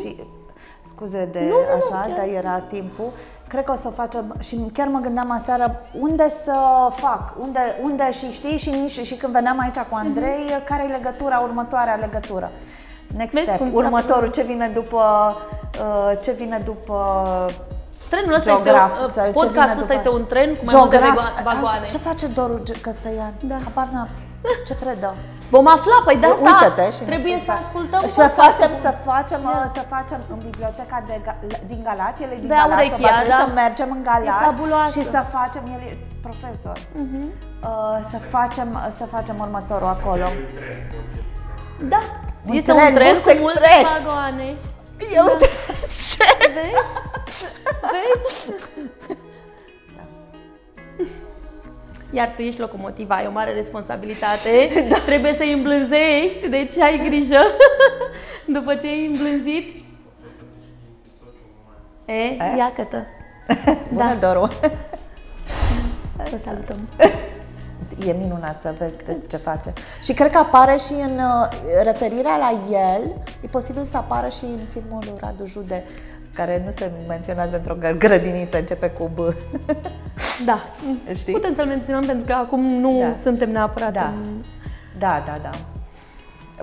și 0.00 0.22
scuze 0.82 1.28
de 1.32 1.38
Mhm. 1.38 1.48
nu, 1.48 1.56
așa, 1.76 2.04
chiar. 2.06 2.16
dar 2.16 2.26
era 2.26 2.58
timpul. 2.58 3.04
Cred 3.48 3.64
că 3.64 3.72
o 3.72 3.74
să 3.74 3.88
o 3.88 3.90
facem 3.90 4.34
și 4.38 4.70
chiar 4.72 4.88
mă 4.88 4.98
gândeam 4.98 5.30
aseară 5.30 5.82
unde 6.00 6.28
să 6.28 6.54
fac, 6.90 7.32
unde, 7.40 7.60
unde 7.82 8.10
și 8.12 8.32
știi 8.32 8.56
și 8.56 8.70
nici 8.70 8.90
și 9.00 9.14
când 9.14 9.32
veneam 9.32 9.58
aici 9.60 9.78
cu 9.78 9.94
Andrei, 9.94 10.62
care 10.64 10.84
e 10.88 10.92
legătura, 10.92 11.38
următoarea 11.38 11.94
legătură. 11.94 12.50
Next 13.16 13.34
Vezi 13.34 13.46
step, 13.46 13.58
cum- 13.58 13.74
următorul, 13.74 14.28
ce 14.28 14.42
vine 14.42 14.68
după, 14.74 15.02
uh, 15.80 16.10
ce 16.22 16.32
vine 16.32 16.60
după 16.64 16.96
Trenul 18.10 18.34
ăsta 18.34 18.54
Geograf, 18.54 18.90
este, 19.06 19.08
sau 19.20 19.22
ce 19.24 19.28
uh, 19.28 19.34
podcastul 19.34 19.52
vine 19.52 19.64
ăsta 19.66 19.80
după- 19.80 19.92
este 19.94 20.08
un 20.08 20.26
tren 20.26 20.54
cu 20.56 20.64
mai 20.64 20.74
multe 20.76 20.96
geograf. 20.96 21.16
vago- 21.18 21.42
vagoane. 21.42 21.84
Asta- 21.86 21.98
Ce 21.98 22.04
face 22.08 22.26
Doru 22.26 22.60
Ge- 22.64 22.80
Căstăian? 22.80 23.32
Da. 23.40 23.56
Habar 23.64 23.88
n-am. 23.92 24.08
Ce 24.66 24.74
predă? 24.74 25.14
Vom 25.50 25.66
afla, 25.76 26.02
păi 26.04 26.16
de 26.16 26.26
asta 26.26 26.44
Uită-te 26.50 26.86
și 26.96 27.00
ne 27.02 27.06
trebuie 27.12 27.34
spui 27.36 27.46
să 27.46 27.52
asta. 27.52 27.62
ascultăm 27.66 28.00
Și 28.00 28.08
să 28.08 28.22
podcastul. 28.22 28.44
facem, 28.44 28.70
să 28.84 28.90
facem, 29.10 29.40
uh, 29.44 29.64
să 29.76 29.82
facem 29.94 30.18
în 30.34 30.38
biblioteca 30.48 30.96
de, 31.08 31.16
Ga- 31.26 31.40
din 31.70 31.80
Galați, 31.88 32.22
el 32.22 32.30
e 32.30 32.34
din 32.42 32.48
De 32.48 32.54
Galați, 32.54 32.72
Aurechia, 32.72 32.96
va 33.06 33.08
trebui 33.16 33.32
da. 33.36 33.38
să 33.44 33.46
mergem 33.62 33.88
în 33.96 34.02
Galați 34.10 34.44
fabuloasă. 34.48 34.92
și 35.00 35.02
să 35.14 35.20
facem, 35.36 35.62
el 35.74 35.80
e 35.90 35.96
profesor, 36.26 36.76
uh, 37.02 37.98
să 38.10 38.18
facem, 38.34 38.68
să 38.98 39.04
facem 39.14 39.36
următorul 39.46 39.90
acolo. 39.96 40.26
Da, 41.92 42.00
Un 42.48 42.54
este 42.58 42.72
tren, 42.72 42.86
un 42.88 42.94
tren 42.98 43.12
Bus 43.12 43.22
cu 43.22 43.34
multe 43.46 43.60
Express. 43.78 44.04
vagoane. 44.04 44.48
Eu 45.18 45.26
Da. 45.40 45.46
Vezi? 46.54 46.84
Vezi? 47.92 49.16
Iar 52.10 52.32
tu 52.36 52.42
ești 52.42 52.60
locomotiva, 52.60 53.14
ai 53.14 53.26
o 53.26 53.30
mare 53.30 53.52
responsabilitate. 53.52 54.68
Da. 54.88 54.98
Trebuie 54.98 55.32
să-i 55.32 55.52
îmblânzești, 55.52 56.48
deci 56.48 56.78
ai 56.78 57.02
grijă. 57.08 57.40
După 58.58 58.74
ce 58.74 58.86
ai 58.86 59.06
îmblânzit... 59.06 59.84
E, 62.06 62.36
ia 62.56 62.72
cătă. 62.76 63.06
Bună, 63.92 64.16
Da. 64.18 64.28
Doru! 64.28 64.48
Să 66.24 66.36
salutăm. 66.44 66.88
E 68.06 68.12
minunat 68.12 68.60
să 68.60 68.74
vezi 68.78 68.96
despre 68.96 69.26
ce 69.26 69.36
face. 69.36 69.72
Și 70.02 70.12
cred 70.12 70.30
că 70.30 70.38
apare 70.38 70.76
și 70.76 70.92
în 70.92 71.18
uh, 71.18 71.48
referirea 71.82 72.36
la 72.36 72.60
el, 72.70 73.14
e 73.40 73.46
posibil 73.46 73.84
să 73.84 73.96
apară 73.96 74.28
și 74.28 74.44
în 74.44 74.60
filmul 74.70 74.98
lui 75.04 75.14
Radu 75.20 75.46
Jude, 75.46 75.84
care 76.36 76.62
nu 76.64 76.70
se 76.70 76.90
menționează 77.08 77.56
într-o 77.56 77.74
gă- 77.74 77.98
grădiniță, 77.98 78.58
începe 78.58 78.88
cu 78.90 79.10
B. 79.14 79.18
Da. 80.44 80.58
Știi? 81.18 81.32
Putem 81.32 81.54
să-l 81.54 81.66
menționăm 81.66 82.04
pentru 82.06 82.24
că 82.24 82.32
acum 82.32 82.60
nu 82.66 82.98
Da. 83.00 83.12
suntem 83.22 83.50
neapărat 83.50 83.92
Da. 83.92 84.06
în... 84.06 84.42
Da, 84.98 85.24
da, 85.26 85.36
da. 85.42 85.50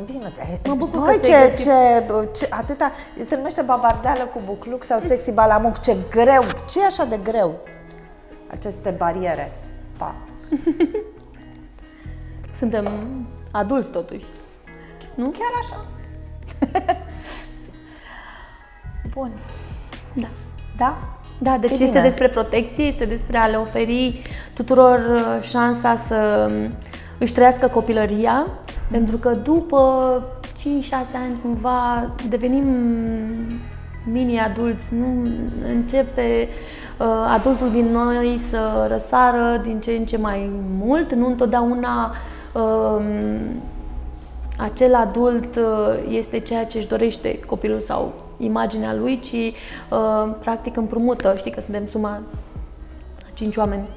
Bine, 0.06 0.32
te- 0.36 0.70
Mă 0.70 0.76
bucur 0.76 1.00
Băi, 1.00 1.14
că 1.16 1.20
ți-ai 1.20 1.42
ce, 1.46 1.50
găsit. 1.52 1.66
ce, 1.66 2.46
ce, 2.46 2.48
atâta, 2.54 2.92
se 3.26 3.36
numește 3.36 3.62
babardeală 3.62 4.24
cu 4.24 4.42
bucluc 4.46 4.84
sau 4.84 5.00
sexy 5.00 5.32
balamuc, 5.32 5.80
ce 5.80 5.96
greu, 6.10 6.44
ce 6.70 6.82
e 6.82 6.86
așa 6.86 7.06
de 7.06 7.20
greu? 7.24 7.60
Aceste 8.52 8.90
bariere. 8.90 9.52
Pa. 9.98 10.16
Suntem 12.60 12.88
adulți 13.52 13.92
totuși. 13.92 14.26
Nu? 15.16 15.30
Chiar 15.30 15.52
așa. 15.62 15.86
Bun. 19.14 19.32
Da. 20.14 20.28
Da? 20.78 20.98
Da, 21.38 21.58
deci 21.60 21.70
E 21.70 21.74
este 21.74 21.86
bine. 21.86 22.02
despre 22.02 22.28
protecție, 22.28 22.84
este 22.84 23.06
despre 23.06 23.38
a 23.38 23.48
le 23.48 23.56
oferi 23.56 24.22
tuturor 24.54 25.00
uh, 25.16 25.42
șansa 25.42 25.96
să 25.96 26.50
um, 26.54 26.72
își 27.18 27.34
trăiască 27.34 27.68
copilăria, 27.68 28.46
pentru 28.92 29.18
că 29.18 29.30
după 29.30 30.24
5-6 30.48 30.62
ani 31.14 31.40
cumva 31.42 32.10
devenim 32.30 32.66
mini-adulți, 34.12 34.94
nu 34.94 35.28
începe 35.68 36.48
uh, 37.00 37.08
adultul 37.28 37.72
din 37.72 37.92
noi 37.92 38.40
să 38.50 38.86
răsară 38.90 39.62
din 39.64 39.80
ce 39.80 39.92
în 39.92 40.06
ce 40.06 40.18
mai 40.18 40.50
mult, 40.80 41.14
nu 41.14 41.28
întotdeauna 41.28 42.16
um, 42.54 43.04
acel 44.58 44.96
adult 44.96 45.56
uh, 45.56 45.64
este 46.10 46.40
ceea 46.40 46.66
ce 46.66 46.78
își 46.78 46.88
dorește 46.88 47.40
copilul 47.40 47.80
sau 47.80 48.14
imaginea 48.44 48.94
lui, 48.94 49.20
ci 49.20 49.32
uh, 49.34 50.34
practic 50.40 50.78
împrumută. 50.78 51.34
Știi 51.38 51.52
că 51.52 51.62
suntem 51.62 51.88
suma 51.88 52.10
a 53.26 53.30
cinci 53.34 53.56
oameni, 53.56 53.88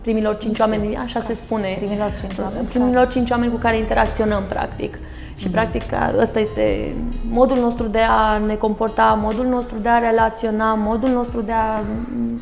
primilor 0.00 0.36
cinci 0.36 0.58
oameni, 0.58 0.96
așa 0.96 1.20
se 1.20 1.34
spune. 1.34 1.74
Primilor 1.76 2.12
cinci 2.18 2.38
oameni, 2.38 2.66
Primilor 2.66 3.06
cinci 3.06 3.30
oameni 3.30 3.52
cu 3.52 3.58
care 3.58 3.78
interacționăm, 3.78 4.42
practic. 4.48 4.98
Și, 5.36 5.48
practic, 5.48 5.82
ăsta 6.18 6.38
este 6.38 6.94
modul 7.30 7.58
nostru 7.58 7.86
de 7.86 8.00
a 8.08 8.38
ne 8.38 8.54
comporta, 8.54 9.18
modul 9.22 9.46
nostru 9.46 9.78
de 9.78 9.88
a 9.88 9.98
relaționa, 9.98 10.74
modul 10.74 11.08
nostru 11.08 11.40
de 11.40 11.52
a 11.52 11.78
mm, 11.78 12.40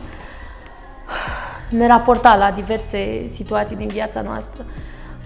ne 1.79 1.87
raporta 1.87 2.37
la 2.37 2.51
diverse 2.51 3.29
situații 3.29 3.77
din 3.77 3.87
viața 3.87 4.21
noastră. 4.21 4.65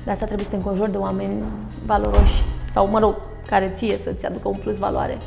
De 0.05 0.11
asta 0.11 0.25
trebuie 0.25 0.45
să 0.45 0.51
te 0.51 0.57
înconjori 0.57 0.91
de 0.91 0.97
oameni 0.97 1.43
valoroși 1.87 2.43
sau, 2.71 2.89
mă 2.89 2.99
rog, 2.99 3.15
care 3.47 3.73
ție 3.75 3.97
să-ți 3.97 4.27
aducă 4.27 4.49
un 4.49 4.57
plus 4.63 4.79
valoare. 4.79 5.19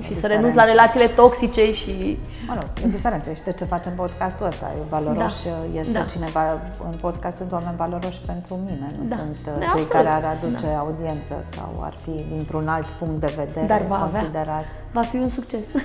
Și 0.00 0.14
să 0.14 0.26
renunți 0.26 0.56
la 0.56 0.64
relațiile 0.64 1.06
toxice 1.06 1.72
și 1.72 2.18
Mă 2.46 2.54
rog, 2.54 2.64
e 2.84 2.88
diferență. 2.88 3.32
Știi 3.32 3.54
ce 3.54 3.64
facem 3.64 3.92
podcastul 3.94 4.46
ăsta? 4.46 4.72
E 4.76 4.82
valoros, 4.88 5.44
Da. 5.44 5.78
este 5.80 5.92
Da. 5.92 6.02
cineva 6.04 6.52
în 6.90 6.96
podcast, 7.00 7.36
sunt 7.36 7.52
oameni 7.52 7.76
valoroși 7.76 8.20
pentru 8.26 8.54
mine, 8.66 8.86
nu 8.98 9.04
Da. 9.08 9.16
sunt 9.16 9.36
uh, 9.46 9.52
Da, 9.52 9.58
cei 9.58 9.66
absolut. 9.66 9.88
care 9.88 10.08
ar 10.08 10.24
aduce 10.24 10.66
audiență 10.66 11.34
sau 11.54 11.68
ar 11.80 11.94
fi 12.02 12.10
dintr-un 12.28 12.68
alt 12.68 12.88
punct 12.90 13.20
de 13.20 13.32
vedere 13.36 13.66
Dar 13.66 13.82
va 13.88 13.94
avea. 14.02 14.20
considerați. 14.20 14.68
va 14.92 15.02
fi 15.02 15.16
un 15.16 15.28
succes. 15.28 15.68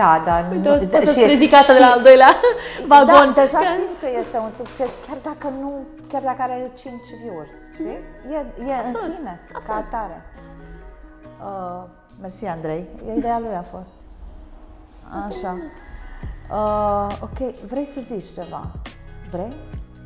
Da, 0.00 0.22
dar 0.24 0.46
Uite, 0.52 0.68
nu, 0.68 0.74
o 0.74 0.78
să 0.78 0.86
poți 0.86 1.04
să-ți 1.06 1.18
și- 1.18 1.24
prezic 1.24 1.52
asta 1.54 1.72
de 1.72 1.78
la 1.78 1.86
și- 1.86 1.92
al 1.96 2.02
doilea 2.02 2.32
vagon. 2.92 3.26
Da, 3.34 3.40
deja 3.40 3.58
Că- 3.58 3.64
simt 3.78 3.94
că 4.02 4.08
este 4.22 4.36
un 4.46 4.50
succes, 4.60 4.90
chiar 5.06 5.18
dacă 5.30 5.46
nu, 5.60 5.70
chiar 6.10 6.22
dacă 6.30 6.40
are 6.46 6.56
5 6.82 7.06
view-uri, 7.22 7.50
știi? 7.74 7.98
E, 8.36 8.38
e 8.70 8.72
în 8.72 8.86
Absolut, 8.90 9.14
sine, 9.16 9.34
ca 9.52 9.58
absolut. 9.58 9.84
atare. 9.84 10.16
Uh, 11.48 11.82
mersi, 12.20 12.44
Andrei. 12.44 12.84
Ideea 13.16 13.38
lui 13.38 13.54
a 13.56 13.62
fost. 13.62 13.90
Așa. 15.26 15.56
Uh, 16.50 17.16
ok, 17.20 17.54
vrei 17.66 17.84
să 17.94 18.00
zici 18.06 18.32
ceva? 18.42 18.70
Vrei? 19.30 19.52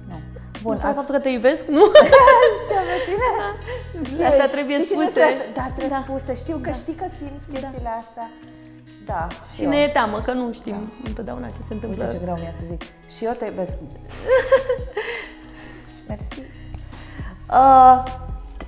Nu. 0.09 0.14
Bun, 0.62 0.79
Bun, 0.83 0.92
faptul 0.94 1.14
că 1.14 1.21
te 1.21 1.29
iubesc, 1.29 1.66
nu? 1.66 1.85
și 2.64 2.73
pe 2.88 2.97
tine. 3.07 4.05
Știi, 4.05 4.25
Asta 4.25 4.47
trebuie 4.47 4.77
știi 4.77 4.87
spuse. 4.97 5.11
Trebuie, 5.11 5.37
da, 5.55 5.73
trebuie 5.77 5.99
Da. 5.99 6.03
spuse. 6.07 6.35
Știu 6.35 6.57
că 6.57 6.71
Da. 6.71 6.77
știi 6.77 6.94
că 6.94 7.05
simți 7.18 7.49
chestiile 7.49 7.88
astea. 8.01 8.31
Da, 9.07 9.27
Și 9.55 9.62
eu. 9.62 9.68
ne 9.68 9.77
e 9.77 9.88
teamă 9.88 10.21
că 10.21 10.33
nu 10.33 10.53
știm 10.53 10.92
întotdeauna 11.05 11.47
ce 11.47 11.62
se 11.68 11.73
întâmplă. 11.73 12.03
Uite 12.03 12.16
ce 12.16 12.23
greu 12.25 12.35
mi-e 12.38 12.55
să 12.59 12.64
zic. 12.66 12.83
Și 13.16 13.25
eu 13.25 13.33
te 13.33 13.44
iubesc. 13.44 13.73
Mersi. 16.09 16.42
Uh, 17.51 18.03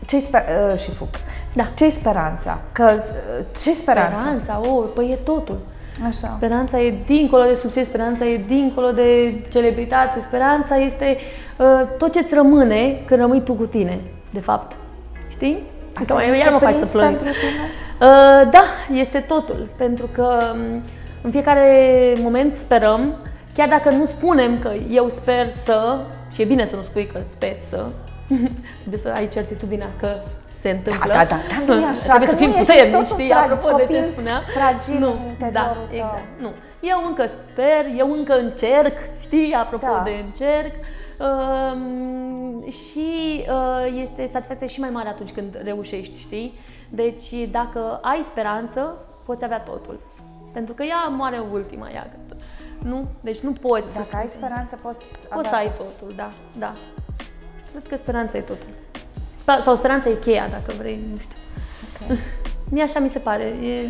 ce 0.07 0.21
sper... 0.21 0.43
Uh, 0.73 0.79
și 0.79 0.91
fug. 0.91 1.09
Da. 1.53 1.65
ce 1.75 1.89
speranța? 1.89 2.61
Că, 2.73 2.91
uh, 2.95 3.45
ce 3.63 3.73
speranța? 3.73 4.19
Speranța, 4.19 4.61
oh, 4.71 4.85
păi 4.95 5.11
e 5.11 5.15
totul. 5.15 5.59
Așa. 6.07 6.29
Speranța 6.29 6.81
e 6.81 6.95
dincolo 7.07 7.43
de 7.43 7.55
succes, 7.55 7.87
speranța 7.87 8.25
e 8.27 8.45
dincolo 8.47 8.91
de 8.91 9.41
celebritate, 9.49 10.21
speranța 10.21 10.77
este 10.77 11.17
uh, 11.57 11.67
tot 11.99 12.13
ce-ți 12.13 12.35
rămâne 12.35 13.03
când 13.07 13.21
rămâi 13.21 13.43
tu 13.43 13.53
cu 13.53 13.67
tine, 13.67 14.01
de 14.31 14.41
fapt. 14.41 14.77
Știi? 15.29 15.63
Asta 15.95 16.15
Uite, 16.15 16.31
e 16.31 16.37
iar 16.37 16.53
mă 16.53 16.59
faci 16.59 16.75
să 16.75 16.81
cuprins 16.81 16.93
plâng. 16.93 17.17
pentru 17.17 17.41
tine? 17.41 17.61
Uh, 18.01 18.51
da, 18.51 18.63
este 18.95 19.19
totul, 19.19 19.69
pentru 19.77 20.09
că 20.13 20.39
um, 20.53 20.83
în 21.23 21.31
fiecare 21.31 21.67
moment 22.23 22.57
sperăm, 22.57 23.15
chiar 23.55 23.69
dacă 23.69 23.91
nu 23.91 24.05
spunem 24.05 24.59
că 24.59 24.73
eu 24.91 25.09
sper 25.09 25.51
să, 25.51 26.01
și 26.33 26.43
e 26.43 26.45
bine 26.45 26.65
să 26.65 26.77
nu 26.77 26.83
spui 26.83 27.07
că 27.07 27.21
sper 27.23 27.57
să, 27.59 27.87
trebuie 28.81 29.01
să 29.01 29.13
ai 29.17 29.29
certitudinea 29.29 29.89
că 30.01 30.09
se 30.61 30.71
întâmplă. 30.71 31.13
Da, 31.13 31.25
da, 31.25 31.25
da, 31.25 31.37
dar 31.67 31.77
nu 31.77 31.83
e 31.83 31.87
așa, 31.95 32.01
Trebuie 32.15 32.29
că 32.29 32.35
să 32.35 32.41
fim 32.41 32.49
nu 32.51 32.57
ești, 32.57 32.67
puternici, 32.67 32.85
ești 32.85 32.91
tot 32.97 33.01
un 33.01 33.17
știi, 33.17 33.31
frag- 33.35 33.51
apropo 33.53 33.77
de 33.77 33.83
ce 33.83 33.87
copil 33.99 34.11
spunea. 34.13 34.43
fragil 34.57 34.99
nu, 34.99 35.11
în 35.13 35.29
interiorul 35.29 35.53
da, 35.53 35.73
tău. 35.73 35.89
exact, 35.91 36.29
nu. 36.41 36.51
Eu 36.81 36.99
încă 37.07 37.27
sper, 37.27 37.83
eu 37.97 38.11
încă 38.13 38.35
încerc, 38.39 38.97
știi, 39.21 39.53
apropo 39.53 39.87
Da. 39.87 40.03
de 40.05 40.11
încerc. 40.25 40.75
Um, 41.21 42.71
și 42.71 43.09
uh, 43.49 44.01
este 44.03 44.29
satisfacția 44.33 44.67
și 44.67 44.81
mai 44.81 44.91
mare 44.93 45.09
atunci 45.09 45.31
când 45.33 45.61
reușești, 45.65 46.19
știi? 46.19 46.59
Deci 46.89 47.33
dacă 47.51 47.99
ai 48.03 48.21
speranță, 48.23 48.97
poți 49.25 49.45
avea 49.45 49.59
totul. 49.61 50.01
Pentru 50.53 50.75
că 50.75 50.83
ea 50.83 50.97
moare 51.17 51.43
ultima, 51.53 51.89
ea. 51.95 52.11
Nu? 52.79 53.05
Deci 53.21 53.39
nu 53.39 53.53
poți 53.53 53.85
să 53.85 53.99
Dacă 53.99 54.17
ai 54.17 54.27
spui- 54.29 54.39
speranță, 54.43 54.79
poți 54.83 54.99
Poți 54.99 55.29
avea 55.31 55.51
să 55.51 55.57
ai 55.57 55.73
totul, 55.77 56.13
da, 56.17 56.29
da. 56.59 56.73
Cred 57.71 57.89
că 57.89 57.97
speranța 57.97 58.39
e 58.39 58.41
totul. 58.41 58.67
Spe- 59.41 59.61
Sau 59.63 59.75
speranța 59.75 60.09
e 60.09 60.15
cheia, 60.21 60.49
dacă 60.51 60.73
vrei, 60.79 61.01
nu 61.11 61.17
știu. 61.19 61.37
Ok. 62.11 62.19
Mie 62.73 62.83
așa 62.83 62.99
mi 63.01 63.09
se 63.09 63.19
pare. 63.19 63.43
E, 63.43 63.89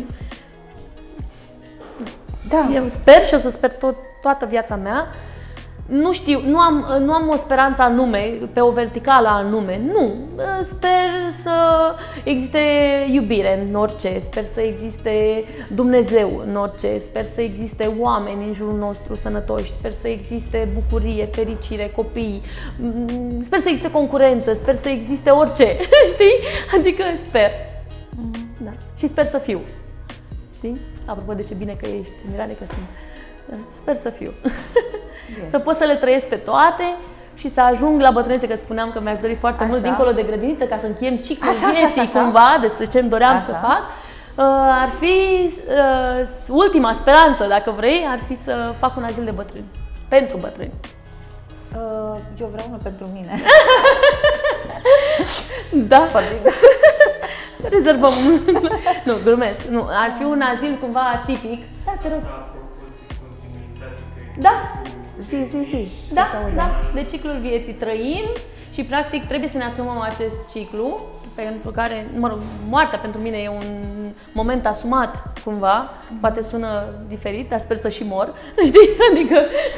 Da. 2.47 2.69
eu 2.73 2.87
sper 2.87 3.25
și 3.25 3.33
o 3.33 3.37
să 3.37 3.49
sper 3.49 3.71
tot, 3.71 3.95
toată 4.21 4.45
viața 4.45 4.75
mea. 4.75 5.07
Nu 5.85 6.13
știu, 6.13 6.41
nu 6.45 6.59
am, 6.59 6.85
nu 7.03 7.13
am 7.13 7.29
o 7.29 7.35
speranță 7.35 7.81
anume, 7.81 8.33
pe 8.53 8.59
o 8.61 8.71
verticală 8.71 9.27
anume, 9.27 9.81
nu. 9.91 10.13
Sper 10.63 11.09
să 11.43 11.51
existe 12.23 12.59
iubire 13.11 13.65
în 13.67 13.75
orice, 13.75 14.19
sper 14.19 14.45
să 14.53 14.61
existe 14.61 15.43
Dumnezeu 15.75 16.43
în 16.47 16.55
orice, 16.55 16.99
sper 16.99 17.25
să 17.25 17.41
existe 17.41 17.91
oameni 17.99 18.45
în 18.45 18.53
jurul 18.53 18.77
nostru 18.77 19.15
sănătoși, 19.15 19.71
sper 19.71 19.91
să 20.01 20.07
existe 20.07 20.69
bucurie, 20.73 21.25
fericire, 21.25 21.91
copii, 21.95 22.41
Mm, 22.79 23.43
sper 23.43 23.59
să 23.59 23.67
existe 23.67 23.91
concurență, 23.91 24.53
sper 24.53 24.75
să 24.75 24.89
existe 24.89 25.29
orice, 25.29 25.65
știi? 26.13 26.35
Adică 26.77 27.03
sper. 27.27 27.49
Da. 28.57 28.71
Și 28.97 29.07
sper 29.07 29.25
să 29.25 29.37
fiu. 29.37 29.59
Știi? 30.55 30.81
Apropo 31.05 31.33
de 31.33 31.43
ce 31.43 31.53
bine 31.53 31.77
că 31.81 31.87
ești, 31.89 32.13
Mirane 32.31 32.53
că 32.53 32.65
sunt. 32.65 32.85
Sper 33.71 33.95
să 33.95 34.09
fiu. 34.09 34.31
să 35.49 35.59
pot 35.59 35.75
să 35.75 35.83
le 35.83 35.95
trăiesc 35.95 36.25
pe 36.27 36.35
toate 36.35 36.95
și 37.35 37.49
să 37.49 37.61
ajung 37.61 38.01
la 38.01 38.11
bătrânețe, 38.11 38.47
că 38.47 38.55
spuneam 38.57 38.91
că 38.91 38.99
mi-aș 39.01 39.19
dori 39.19 39.35
foarte 39.35 39.63
mult 39.63 39.75
Așa. 39.77 39.83
dincolo 39.87 40.11
de 40.11 40.21
grădiniță 40.23 40.63
ca 40.63 40.77
să 40.79 40.85
încheiem 40.85 41.15
ciclul 41.15 41.49
Așa, 41.51 41.67
așa, 41.67 41.77
vieții 41.79 42.01
așa. 42.01 42.19
cumva 42.21 42.57
despre 42.61 42.85
ce 42.85 42.99
îmi 42.99 43.09
doream 43.09 43.39
să 43.39 43.51
Așa. 43.53 43.67
fac. 43.67 43.81
Uh, 44.35 44.45
ar 44.83 44.89
fi 44.99 45.15
uh, 45.45 46.27
ultima 46.49 46.93
speranță, 46.93 47.45
dacă 47.49 47.71
vrei, 47.71 48.05
ar 48.09 48.19
fi 48.27 48.35
să 48.37 48.73
fac 48.79 48.97
un 48.97 49.03
azil 49.03 49.23
de 49.23 49.31
bătrâni. 49.31 49.65
Pentru 50.07 50.37
bătrâni. 50.37 50.71
Uh, 51.75 52.19
eu 52.39 52.49
vreau 52.51 52.65
unul 52.67 52.79
pentru 52.83 53.07
mine. 53.13 53.39
Da. 55.73 56.05
Vorbim 56.11 56.37
de- 56.43 56.53
Rezervăm. 57.75 58.11
nu, 59.05 59.13
glumesc. 59.23 59.63
Nu, 59.67 59.87
ar 59.89 60.11
fi 60.17 60.23
un 60.23 60.41
azil 60.41 60.77
cumva 60.81 60.99
atipic. 61.15 61.63
Da, 61.85 61.91
te 62.01 62.07
rog. 62.09 62.21
Apropo 62.23 62.67
de 62.93 63.17
continuitate, 63.21 64.01
cred 64.15 64.41
Da, 64.43 64.81
Zi, 65.29 65.43
zi, 65.43 65.63
zi. 65.63 65.87
Da, 66.13 66.23
să 66.23 66.29
se 66.29 66.35
audă. 66.35 66.55
da, 66.55 66.91
de 66.93 67.03
ciclul 67.03 67.37
vieții 67.41 67.73
trăim 67.73 68.25
și 68.73 68.83
practic 68.83 69.27
trebuie 69.27 69.49
să 69.49 69.57
ne 69.57 69.63
asumăm 69.63 69.99
acest 70.01 70.47
ciclu 70.53 70.99
pentru 71.35 71.71
care, 71.71 72.05
mă 72.17 72.27
rog, 72.27 72.37
moartea 72.69 72.99
pentru 72.99 73.21
mine 73.21 73.37
e 73.37 73.49
un 73.49 74.11
moment 74.33 74.65
asumat 74.65 75.39
cumva, 75.43 75.89
poate 76.19 76.41
sună 76.41 76.83
diferit, 77.07 77.49
dar 77.49 77.59
sper 77.59 77.77
să 77.77 77.89
și 77.89 78.03
mor, 78.03 78.33
știi? 78.69 78.89
Adică 79.11 79.35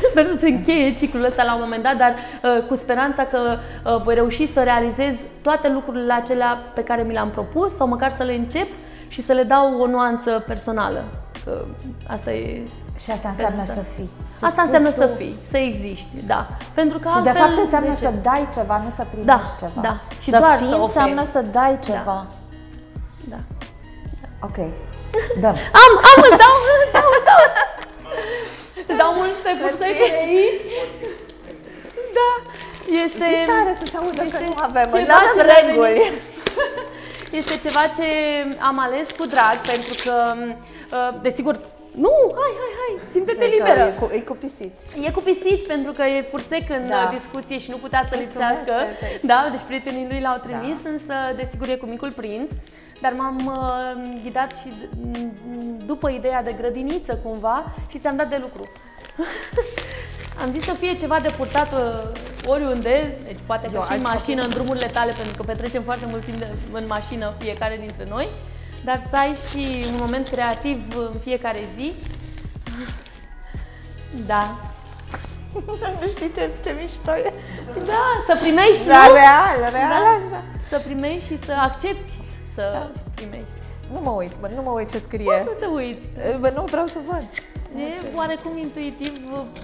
sper 0.10 0.26
să 0.26 0.38
se 0.40 0.48
încheie 0.48 0.94
ciclul 0.94 1.24
ăsta 1.24 1.44
la 1.44 1.54
un 1.54 1.62
moment 1.62 1.84
dat, 1.84 1.98
dar 1.98 2.14
uh, 2.16 2.64
cu 2.68 2.76
speranța 2.76 3.24
că 3.24 3.40
uh, 3.40 4.02
voi 4.04 4.14
reuși 4.14 4.46
să 4.46 4.64
realizez 4.64 5.20
toate 5.42 5.70
lucrurile 5.70 6.14
acelea 6.14 6.62
pe 6.74 6.84
care 6.84 7.04
mi 7.04 7.14
le-am 7.14 7.30
propus 7.30 7.76
sau 7.76 7.88
măcar 7.88 8.12
să 8.12 8.24
le 8.24 8.34
încep 8.34 8.68
și 9.08 9.22
să 9.22 9.34
le 9.34 9.44
dau 9.44 9.82
o 9.82 9.88
nuanță 9.88 10.44
personală. 10.48 11.04
Că 11.46 11.66
asta 12.08 12.32
e 12.32 12.64
Și 13.02 13.12
asta 13.12 13.28
înseamnă 13.30 13.64
Speranța. 13.64 13.74
să 13.90 13.94
fii. 13.96 14.10
Să 14.40 14.46
Asta 14.46 14.50
spui 14.50 14.64
înseamnă 14.66 14.90
tu. 14.90 14.96
să 15.02 15.08
fii, 15.20 15.36
să 15.52 15.58
existi, 15.58 16.18
da. 16.34 16.42
Pentru 16.74 16.98
că 17.00 17.08
Și 17.16 17.22
de 17.22 17.30
altfel, 17.30 17.48
fapt 17.48 17.58
înseamnă 17.66 17.90
de 17.94 17.96
ce? 18.00 18.06
să 18.06 18.12
dai 18.30 18.48
ceva, 18.58 18.76
nu 18.84 18.90
să 18.98 19.04
primești 19.12 19.26
Da, 19.34 19.42
ceva. 19.62 19.82
da. 19.88 19.94
Și 20.24 20.30
să 20.34 20.38
doar 20.44 20.58
fii 20.58 20.68
să 20.68 20.74
oferi. 20.76 20.88
înseamnă 20.88 21.24
să 21.36 21.40
dai 21.58 21.74
ceva. 21.90 22.18
Da. 23.32 23.40
Ok. 24.48 24.58
Dăm. 25.44 25.56
Am, 25.84 25.92
am, 26.10 26.18
îți 26.28 26.38
dau, 26.44 26.56
îți 26.84 26.94
dau, 26.98 27.08
îți 27.18 27.26
dau. 27.30 27.42
Îți 28.88 28.98
dau 29.02 29.12
multe 29.22 29.50
puței 29.64 29.94
pe 30.00 30.08
aici. 30.22 30.62
Da. 32.18 32.30
Este... 33.06 33.26
Zi 33.34 33.46
tare 33.54 33.74
să 33.80 33.86
se 33.92 33.98
audă 34.02 34.22
că 34.22 34.38
este 34.40 34.46
nu 34.50 34.56
avem, 34.68 34.88
ceva 34.92 35.06
nu 35.10 35.14
avem 35.20 35.34
ce 35.38 35.44
mi-a 35.46 35.56
reguli. 35.60 35.94
venit. 35.94 36.16
Este 37.40 37.54
ceva 37.66 37.84
ce 37.98 38.06
am 38.70 38.78
ales 38.86 39.08
cu 39.18 39.26
drag, 39.34 39.58
pentru 39.72 39.94
că, 40.06 40.16
uh, 40.98 41.22
desigur, 41.22 41.56
nu, 41.96 42.12
hai, 42.42 42.52
hai, 42.62 42.72
hai, 42.82 42.94
simte-te 43.14 43.46
Zic 43.46 43.58
că 43.58 43.66
liberă. 43.68 43.88
E 43.88 43.98
cu, 44.00 44.10
e 44.14 44.20
cu 44.20 44.34
pisici. 44.34 44.82
E 45.08 45.12
cu 45.12 45.20
pisici 45.22 45.68
pentru 45.68 45.92
că 45.92 46.04
e 46.04 46.22
fursec 46.22 46.70
în 46.70 46.88
Da. 46.88 46.96
da. 46.96 47.12
discuție 47.18 47.60
și 47.60 47.70
nu 47.70 47.78
putea 47.78 48.00
să 48.10 48.16
Mulțumesc, 48.18 48.50
lipsească. 48.50 48.84
Tete. 49.00 49.20
Da, 49.32 49.48
deci 49.52 49.66
prietenii 49.68 50.08
lui 50.10 50.22
l-au 50.22 50.38
trimis, 50.46 50.78
Da. 50.84 50.90
însă 50.90 51.14
desigur 51.36 51.68
e 51.70 51.76
cu 51.76 51.86
micul 51.86 52.12
prinț. 52.12 52.52
Dar 53.02 53.14
m-am 53.18 53.38
uh, 53.46 54.20
ghidat 54.24 54.52
și 54.60 54.68
d- 54.70 54.90
m- 55.12 55.86
după 55.86 56.10
ideea 56.10 56.44
de 56.44 56.56
grădiniță 56.60 57.20
cumva 57.24 57.76
și 57.90 58.00
ți-am 58.00 58.16
dat 58.16 58.30
de 58.30 58.38
lucru. 58.42 58.64
Am 60.42 60.52
zis 60.52 60.64
să 60.64 60.74
fie 60.74 60.96
ceva 60.96 61.20
de 61.20 61.30
purtat 61.38 61.72
uh, 61.74 62.10
oriunde, 62.48 63.18
deci 63.26 63.40
poate 63.46 63.66
că 63.68 63.72
Eu, 63.76 63.82
și 63.82 63.88
în 63.98 64.06
alți 64.06 64.10
mașină, 64.16 64.42
în 64.44 64.50
drumurile 64.50 64.86
tale, 64.86 65.12
pentru 65.18 65.36
că 65.38 65.44
petrecem 65.44 65.84
foarte 65.84 66.06
mult 66.10 66.24
timp 66.24 66.38
de, 66.38 66.48
în 66.72 66.84
mașină 66.88 67.34
fiecare 67.40 67.78
dintre 67.82 68.06
noi, 68.10 68.30
dar 68.84 69.02
să 69.10 69.16
ai 69.16 69.36
și 69.50 69.86
un 69.92 69.98
moment 70.00 70.28
creativ 70.28 70.96
în 70.98 71.20
fiecare 71.24 71.60
zi. 71.76 71.94
Da, 74.26 74.56
nu 76.02 76.08
știi 76.10 76.32
ce, 76.36 76.50
ce 76.64 76.76
mișto 76.82 77.12
e. 77.16 77.34
Da, 77.86 78.04
să 78.28 78.38
primești, 78.42 78.86
Da, 78.88 79.08
nu? 79.08 79.14
real, 79.14 79.72
real 79.72 79.90
Da. 80.04 80.26
așa. 80.26 80.44
Să 80.70 80.80
primești 80.86 81.28
și 81.28 81.40
să 81.46 81.52
accepti 81.60 82.12
să 82.54 82.88
primești. 83.16 83.48
Nu 83.94 84.00
mă 84.04 84.10
uit, 84.10 84.32
bă, 84.40 84.50
nu 84.56 84.62
mă 84.62 84.70
uit 84.72 84.90
ce 84.90 84.98
Poți 84.98 85.06
scrie. 85.08 85.44
să 85.44 85.52
te 85.60 85.66
uiți. 85.66 86.08
Bă, 86.40 86.52
nu 86.56 86.64
vreau 86.64 86.86
să 86.86 86.98
văd. 87.08 87.28
E 87.78 88.16
oarecum 88.16 88.58
intuitiv, 88.58 89.14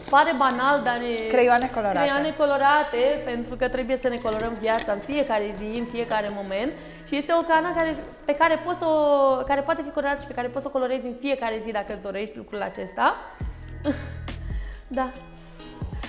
pare 0.09 0.33
banal, 0.37 0.81
dar 0.83 0.97
e... 1.01 1.27
Creioane 1.27 1.69
colorate. 1.73 1.97
Creioane 1.97 2.31
colorate, 2.37 3.01
pentru 3.25 3.55
că 3.55 3.69
trebuie 3.69 3.97
să 3.97 4.07
ne 4.07 4.17
colorăm 4.17 4.57
viața 4.59 4.91
în 4.91 4.99
fiecare 4.99 5.53
zi, 5.57 5.79
în 5.79 5.85
fiecare 5.85 6.29
moment. 6.33 6.71
Și 7.07 7.15
este 7.15 7.33
o 7.33 7.41
cană 7.41 7.71
care, 7.75 7.95
pe 8.25 8.35
care, 8.35 8.61
poți 8.65 8.77
să 8.77 8.85
o, 8.85 8.97
care 9.43 9.61
poate 9.61 9.81
fi 9.81 9.89
colorată 9.89 10.21
și 10.21 10.27
pe 10.27 10.33
care 10.33 10.47
poți 10.47 10.61
să 10.61 10.67
o 10.67 10.71
colorezi 10.77 11.05
în 11.05 11.15
fiecare 11.19 11.61
zi 11.63 11.71
dacă 11.71 11.93
îți 11.93 12.01
dorești 12.01 12.37
lucrul 12.37 12.61
acesta. 12.61 13.15
da. 14.99 15.11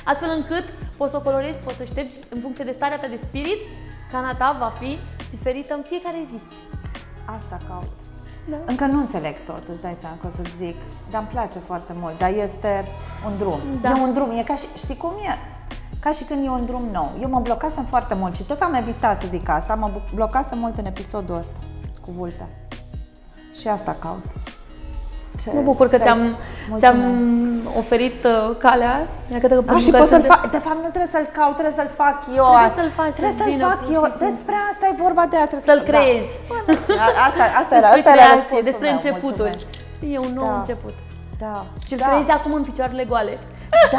Astfel 0.04 0.30
încât 0.30 0.64
poți 0.96 1.10
să 1.10 1.16
o 1.16 1.20
colorezi, 1.20 1.58
poți 1.58 1.76
să 1.76 1.84
ștergi 1.84 2.16
în 2.28 2.40
funcție 2.40 2.64
de 2.64 2.72
starea 2.72 2.98
ta 2.98 3.06
de 3.06 3.20
spirit, 3.22 3.60
cana 4.12 4.34
ta 4.34 4.56
va 4.58 4.72
fi 4.78 4.98
diferită 5.30 5.74
în 5.74 5.82
fiecare 5.82 6.26
zi. 6.30 6.40
Asta 7.24 7.58
caut. 7.68 8.09
Da. 8.48 8.56
Încă 8.66 8.84
nu 8.86 8.98
înțeleg 9.00 9.34
tot, 9.44 9.68
îți 9.68 9.80
dai 9.80 9.96
seama 10.00 10.16
că 10.20 10.26
o 10.26 10.30
să-ți 10.30 10.56
zic, 10.56 10.76
dar 11.10 11.20
îmi 11.20 11.30
place 11.30 11.58
foarte 11.58 11.92
mult, 12.00 12.18
dar 12.18 12.32
este 12.32 12.86
un 13.26 13.36
drum. 13.38 13.60
Da. 13.80 13.88
E 13.88 14.00
un 14.02 14.12
drum, 14.12 14.30
e 14.30 14.42
ca 14.42 14.54
și, 14.54 14.66
știi 14.76 14.96
cum 14.96 15.10
e? 15.10 15.38
Ca 16.00 16.10
și 16.10 16.24
când 16.24 16.44
e 16.44 16.48
un 16.48 16.64
drum 16.66 16.88
nou. 16.92 17.12
Eu 17.20 17.28
mă 17.28 17.40
blocasem 17.40 17.84
foarte 17.84 18.14
mult 18.14 18.36
și 18.36 18.42
tot 18.42 18.60
am 18.60 18.74
evitat 18.74 19.20
să 19.20 19.26
zic 19.28 19.48
asta, 19.48 19.74
mă 19.74 19.90
bu- 19.92 20.02
blocasem 20.14 20.58
mult 20.58 20.76
în 20.78 20.84
episodul 20.84 21.36
ăsta 21.36 21.58
cu 22.04 22.10
vulpea. 22.10 22.48
Și 23.54 23.68
asta 23.68 23.96
caut. 24.00 24.24
Ce- 25.42 25.50
Mă 25.54 25.60
bucur 25.70 25.86
că 25.88 25.96
ce- 25.96 26.02
ți-am, 26.02 26.20
mulțumesc. 26.68 26.80
ți-am 26.82 26.98
oferit 27.82 28.24
uh, 28.24 28.56
calea. 28.64 28.94
Iată 29.32 29.46
că, 29.46 29.54
A, 29.54 29.56
pentru 29.56 29.78
și 29.84 29.90
că 29.90 29.96
pot 30.02 30.06
să-l 30.12 30.20
suntem- 30.20 30.36
fac, 30.36 30.50
de 30.56 30.60
fapt 30.66 30.80
nu 30.86 30.90
trebuie 30.94 31.12
să-l 31.16 31.26
caut, 31.38 31.54
trebuie 31.60 31.78
să-l 31.80 31.90
fac 32.02 32.16
eu. 32.38 32.46
Trebuie 32.54 32.76
să-l 32.80 32.90
faci, 33.00 33.14
Trebuie 33.18 33.36
să 33.38 33.42
să-l 33.42 33.50
vină 33.52 33.66
fac 33.70 33.78
pur 33.84 33.92
eu. 33.96 34.02
și 34.04 34.10
simplu. 34.10 34.26
Despre 34.30 34.56
asta 34.70 34.84
e 34.90 34.94
vorba 35.06 35.24
de 35.32 35.36
a 35.42 35.46
trebuie 35.52 35.68
Să-l 35.70 35.80
să- 35.84 35.88
creezi. 35.90 36.32
Da. 36.50 36.58
Bă, 36.66 36.72
a- 37.04 37.14
Asta, 37.28 37.42
asta 37.60 37.74
era, 37.80 37.88
despre 37.94 38.00
asta 38.00 38.10
era 38.16 38.24
creație, 38.26 38.38
răspunsul 38.40 38.68
despre 38.70 38.86
meu. 38.90 38.96
începuturi. 38.98 39.54
Mulțumesc. 39.56 40.14
E 40.14 40.18
un 40.28 40.32
nou 40.40 40.48
Da. 40.52 40.58
început. 40.62 40.94
Da. 41.44 41.56
Și-l 41.86 41.98
da. 42.02 42.06
creezi 42.08 42.30
acum 42.38 42.52
în 42.60 42.64
picioarele 42.68 43.04
goale. 43.12 43.34
Da, 43.90 43.98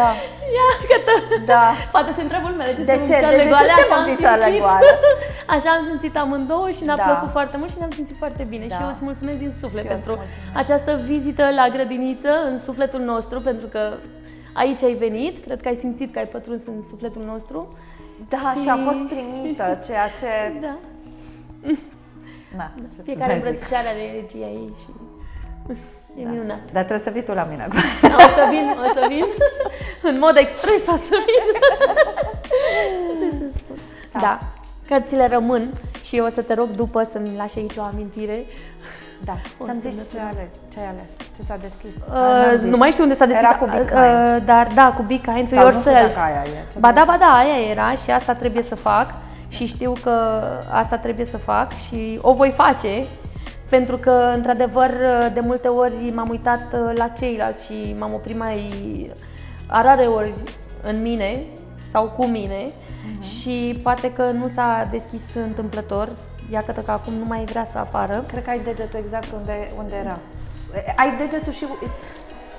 da, 0.00 0.10
Ia, 0.56 0.68
gata. 0.90 1.14
da. 1.52 1.64
Poate 1.94 2.10
se 2.16 2.22
întreabă 2.22 2.46
lumea 2.50 2.66
de 2.66 2.72
ce, 2.78 2.82
De 2.90 2.94
suntem 2.94 3.08
ce? 3.08 3.24
în 3.24 3.30
De- 3.30 3.36
de 3.36 3.42
picioarele 3.42 3.42
ce 3.44 3.48
goale. 3.54 3.68
suntem 3.68 3.90
Așa 3.90 3.96
în 4.00 4.02
am 4.04 4.14
picioarele 4.14 4.44
simțit. 4.50 4.62
goale? 4.66 4.90
Așa 5.56 5.68
am 5.76 5.82
simțit 5.90 6.14
amândouă 6.24 6.68
și 6.76 6.82
ne-a 6.88 6.96
Da. 6.96 7.02
plăcut 7.08 7.30
foarte 7.36 7.56
mult 7.60 7.70
și 7.72 7.78
ne-am 7.78 7.94
simțit 7.98 8.16
foarte 8.22 8.42
bine. 8.52 8.66
Da. 8.66 8.74
Și 8.76 8.82
eu 8.84 8.88
îți 8.94 9.04
mulțumesc 9.08 9.38
din 9.44 9.52
suflet 9.62 9.84
Și 9.84 9.90
eu 9.90 9.96
îți 9.96 10.06
pentru 10.06 10.12
mulțumesc. 10.22 10.60
această 10.62 10.90
vizită 11.12 11.44
la 11.58 11.64
grădiniță 11.74 12.30
în 12.50 12.56
sufletul 12.68 13.00
nostru, 13.12 13.36
pentru 13.50 13.66
că 13.74 13.82
aici 14.62 14.82
ai 14.88 14.94
venit, 15.04 15.34
cred 15.46 15.58
că 15.62 15.68
ai 15.72 15.78
simțit 15.84 16.08
că 16.12 16.18
ai 16.22 16.28
pătruns 16.36 16.62
în 16.66 16.78
sufletul 16.90 17.22
nostru. 17.32 17.58
Da, 18.34 18.44
și 18.62 18.68
a 18.74 18.76
fost 18.88 19.02
primită, 19.12 19.66
ceea 19.86 20.08
ce... 20.20 20.30
Da. 20.66 20.74
Na, 22.56 22.66
ce 22.76 22.94
să 22.96 23.02
Fiecare 23.02 23.32
mai 23.32 23.34
zic. 23.40 23.44
îmbrățișare 23.46 23.88
are 23.88 24.04
regia 24.20 24.46
ei 24.60 24.70
și 24.80 24.90
e 26.16 26.22
minunat. 26.24 26.58
Dar 26.72 26.82
trebuie 26.84 26.98
să 27.06 27.10
vii 27.10 27.22
tu 27.22 27.32
la 27.32 27.44
mine. 27.50 27.68
O 27.70 28.20
să 28.38 28.46
vin, 28.50 28.76
o 28.84 28.86
să 28.86 29.06
vin. 29.08 29.24
În 30.10 30.16
mod 30.18 30.36
expres 30.36 30.86
o 30.86 30.96
să 30.96 31.16
vin. 31.26 31.46
Ce 33.20 33.30
să 33.36 33.44
spun? 33.58 33.76
Da. 34.12 34.18
da. 34.20 34.40
Cărțile 34.88 35.26
rămân 35.26 35.72
și 36.02 36.16
eu 36.16 36.24
o 36.24 36.28
să 36.28 36.42
te 36.42 36.54
rog 36.54 36.68
după 36.68 37.02
să-mi 37.02 37.36
lași 37.36 37.58
aici 37.58 37.76
o 37.76 37.82
amintire. 37.82 38.44
Da, 39.24 39.32
O 39.60 39.64
să-mi 39.64 39.80
să 39.80 39.88
zici 39.90 40.12
ne 40.12 40.18
ce, 40.18 40.24
ale, 40.32 40.50
ce 40.72 40.78
ai 40.78 40.86
ales, 40.86 41.10
ce 41.36 41.42
s-a 41.42 41.56
deschis. 41.56 41.94
Uh, 41.94 42.12
N-am 42.12 42.56
zis. 42.56 42.64
nu 42.70 42.76
mai 42.76 42.90
știu 42.90 43.02
unde 43.02 43.16
s-a 43.16 43.24
deschis. 43.26 43.46
Era 43.46 43.56
cu 43.56 43.64
Be 43.64 43.78
Kind. 43.78 43.90
Uh, 43.90 44.36
dar 44.44 44.66
da, 44.74 44.92
cu 44.96 45.02
Be 45.02 45.14
Kind 45.20 45.48
to 45.48 45.54
Sau 45.54 45.66
nu 45.66 45.72
știu 45.72 45.90
Yourself. 45.90 46.14
dacă 46.14 46.20
aia 46.20 46.42
e, 46.44 46.70
ce 46.72 46.78
ba 46.78 46.92
da, 46.92 47.02
vrei. 47.04 47.04
ba 47.18 47.24
da, 47.24 47.36
aia 47.36 47.70
era 47.70 47.94
și 47.94 48.10
asta 48.10 48.34
trebuie 48.34 48.62
să 48.62 48.74
fac 48.74 49.14
și 49.48 49.66
știu 49.66 49.92
că 50.02 50.42
asta 50.70 50.96
trebuie 50.98 51.26
să 51.26 51.36
fac 51.36 51.72
și 51.72 52.18
o 52.22 52.32
voi 52.32 52.50
face 52.50 53.06
pentru 53.76 53.96
că, 53.96 54.30
într-adevăr, 54.34 54.90
de 55.32 55.40
multe 55.40 55.68
ori 55.68 56.12
m-am 56.14 56.28
uitat 56.28 56.72
uh, 56.72 56.92
la 56.94 57.08
ceilalți 57.08 57.64
și 57.64 57.96
m-am 57.98 58.12
oprit 58.14 58.36
mai 58.36 58.70
rare 59.68 60.04
ori 60.06 60.34
în 60.82 61.02
mine 61.02 61.42
sau 61.92 62.08
cu 62.16 62.26
mine 62.26 62.70
Mhm. 63.06 63.22
și 63.22 63.80
poate 63.82 64.12
că 64.12 64.22
nu 64.30 64.50
s-a 64.54 64.88
deschis 64.90 65.22
întâmplător, 65.34 66.08
iată 66.50 66.72
că 66.72 66.90
acum 66.90 67.12
nu 67.14 67.24
mai 67.24 67.44
vrea 67.44 67.66
să 67.72 67.78
apară. 67.78 68.24
Cred 68.28 68.44
că 68.44 68.50
ai 68.50 68.60
degetul 68.60 68.98
exact 68.98 69.32
unde, 69.32 69.56
unde 69.78 69.94
era. 70.04 70.18
Ai 70.96 71.16
degetul 71.16 71.52
și... 71.52 71.64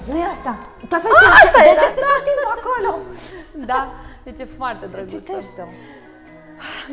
Nu 0.10 0.17
e 0.17 0.23
asta. 0.36 0.52
Tu 0.88 0.95
aveai 0.95 1.13
Ah, 1.26 1.41
asta 1.45 1.60
era. 1.63 1.73
degetul 1.73 2.04
tot 2.12 2.23
timpul 2.30 2.49
acolo. 2.60 2.89
Da, 3.71 3.82
deci 4.23 4.39
e 4.39 4.47
foarte 4.58 4.86
drăguță. 4.91 5.15
Citește-o. 5.17 5.67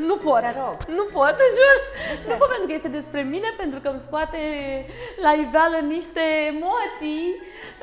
Nu 0.08 0.16
pot. 0.16 0.40
Te 0.40 0.52
rog. 0.64 0.76
Nu 0.98 1.04
pot, 1.14 1.32
te 1.40 1.46
jur. 1.58 1.76
ce? 2.22 2.28
Nu 2.30 2.36
pot 2.40 2.48
pentru 2.48 2.66
că 2.68 2.74
este 2.74 2.88
despre 2.98 3.20
mine, 3.34 3.48
pentru 3.62 3.78
că 3.80 3.88
îmi 3.88 4.02
scoate 4.06 4.40
la 5.24 5.32
iveală 5.44 5.78
niște 5.94 6.24
emoții 6.54 7.24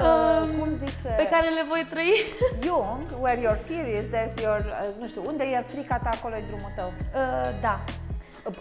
um, 0.06 0.48
cum 0.60 0.70
zice? 0.86 1.10
pe 1.22 1.28
care 1.34 1.48
le 1.58 1.64
voi 1.72 1.84
trăi. 1.94 2.14
Jung, 2.64 3.04
where 3.24 3.40
your 3.46 3.58
fear 3.68 3.86
is, 3.98 4.06
there's 4.14 4.36
your... 4.46 4.60
uh, 4.68 5.02
Nu 5.02 5.08
știu, 5.08 5.22
unde 5.32 5.44
e 5.44 5.64
frica 5.74 5.98
ta, 6.04 6.10
acolo 6.18 6.36
e 6.36 6.44
drumul 6.52 6.72
tău. 6.80 6.90
Uh, 7.16 7.50
da, 7.62 7.76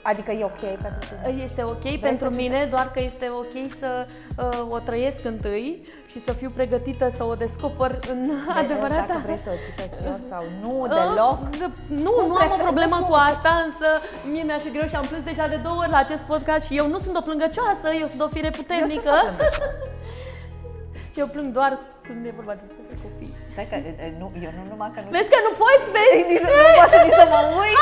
Adică 0.03 0.31
e 0.33 0.45
ok 0.45 0.59
pentru 0.83 1.09
tine. 1.23 1.43
este 1.43 1.63
ok 1.63 1.81
Vrei 1.81 1.99
pentru 1.99 2.33
să 2.33 2.41
mine, 2.41 2.67
doar 2.71 2.91
că 2.91 3.01
este 3.01 3.27
ok 3.43 3.55
să 3.79 4.07
uh, 4.37 4.67
o 4.71 4.79
trăiesc 4.79 5.25
întâi 5.25 5.87
și 6.07 6.23
să 6.25 6.33
fiu 6.33 6.51
pregătită 6.55 7.13
să 7.17 7.25
o 7.25 7.35
descoper 7.35 7.99
în 8.11 8.31
adevărata. 8.63 9.05
Dacă 9.09 9.21
vrei 9.25 9.37
să 9.37 9.51
o 9.53 9.59
citesc 9.65 9.95
eu 10.07 10.17
sau 10.31 10.43
nu, 10.63 10.81
Uh, 10.81 10.89
deloc. 10.89 11.39
d- 11.61 11.75
Nu, 12.05 12.11
Cum 12.11 12.29
nu 12.29 12.35
am 12.35 12.51
o 12.51 12.55
prefer- 12.55 12.63
problemă 12.69 12.97
cum- 12.97 13.09
cu 13.09 13.15
asta, 13.15 13.51
însă 13.67 13.87
mie 14.33 14.43
mi-ar 14.43 14.61
fi 14.61 14.71
greu 14.71 14.87
și 14.89 14.97
am 14.97 15.07
plâns 15.11 15.25
deja 15.25 15.47
de 15.47 15.57
două 15.67 15.77
ori 15.83 15.91
la 15.91 15.97
acest 15.99 16.21
podcast 16.33 16.67
și 16.67 16.77
eu 16.77 16.87
nu 16.89 16.99
sunt 16.99 17.17
o 17.17 17.21
plângăcioasă, 17.29 17.87
eu 18.01 18.07
sunt 18.07 18.21
o 18.23 18.29
fire 18.29 18.47
Eu 18.47 18.53
sunt 18.53 18.67
puternică. 18.67 19.11
o 19.15 19.25
plângăcioasă. 19.27 19.85
Eu 21.23 21.27
plâng 21.35 21.51
doar 21.59 21.73
când 22.07 22.21
e 22.29 22.33
vorba 22.41 22.55
despre 22.63 22.97
copii. 23.07 23.33
Stai 23.53 23.67
că, 23.71 23.77
e, 24.07 24.15
nu, 24.21 24.27
eu 24.47 24.53
nu 24.59 24.63
numai 24.73 24.91
că 24.95 24.99
nu... 25.05 25.09
Vezi 25.17 25.29
că 25.35 25.39
nu 25.47 25.53
poți, 25.63 25.87
vezi? 25.97 26.15
Ei, 26.19 26.25
nici 26.33 26.45
Nu, 26.49 26.55
nu 26.65 26.69
pot 26.79 26.89
să 26.95 26.99
nici 27.07 27.19
să 27.23 27.27
mă 27.35 27.41
uit. 27.63 27.77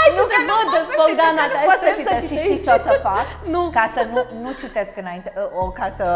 Hai 0.72 0.76
să 0.76 0.80
nu, 0.80 0.88
te 0.88 0.90
că 0.90 0.90
nu 0.90 0.90
văd, 0.90 0.96
pot 0.98 1.06
să 1.08 1.12
Bogdana, 1.12 1.42
citesc, 1.44 1.52
te 1.52 1.58
că 1.58 1.64
nu 1.64 1.68
pot 1.70 1.78
să 1.82 1.86
aștept 1.88 1.96
să 1.96 2.00
citesc 2.02 2.22
și 2.30 2.32
citești. 2.32 2.48
știi 2.52 2.64
ce 2.66 2.70
o 2.78 2.80
să 2.88 2.92
fac? 3.08 3.26
Nu. 3.54 3.62
Ca 3.78 3.84
să 3.96 4.00
nu, 4.14 4.20
nu 4.44 4.50
citesc 4.62 4.92
înainte, 5.04 5.28
o, 5.62 5.64
ca 5.78 5.86
să 5.98 6.06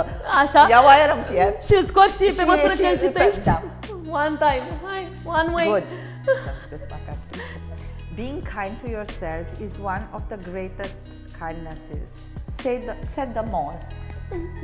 Așa? 0.43 0.63
iau 0.75 0.85
aer 0.93 1.09
în 1.17 1.23
piept. 1.31 1.59
Și 1.69 1.75
îl 1.81 1.85
scoți 1.93 2.17
pe 2.25 2.31
Și- 2.37 2.51
măsură 2.53 2.73
și- 2.77 2.83
ce 2.83 2.89
îl 2.95 2.99
citești? 3.07 3.43
da. 3.51 3.59
One 4.25 4.35
time, 4.47 4.67
hai, 4.87 5.03
one 5.41 5.49
way. 5.57 5.67
Good. 5.73 5.89
Desfac 6.73 7.03
actriță. 7.13 7.45
Being 8.19 8.41
kind 8.57 8.75
to 8.83 8.87
yourself 8.99 9.45
is 9.67 9.73
one 9.95 10.05
of 10.17 10.23
the 10.33 10.39
greatest 10.51 10.99
kindnesses. 11.41 12.11
Say 12.63 12.75
the, 12.87 12.95
said 13.15 13.31
them 13.39 13.51
all. 13.61 13.77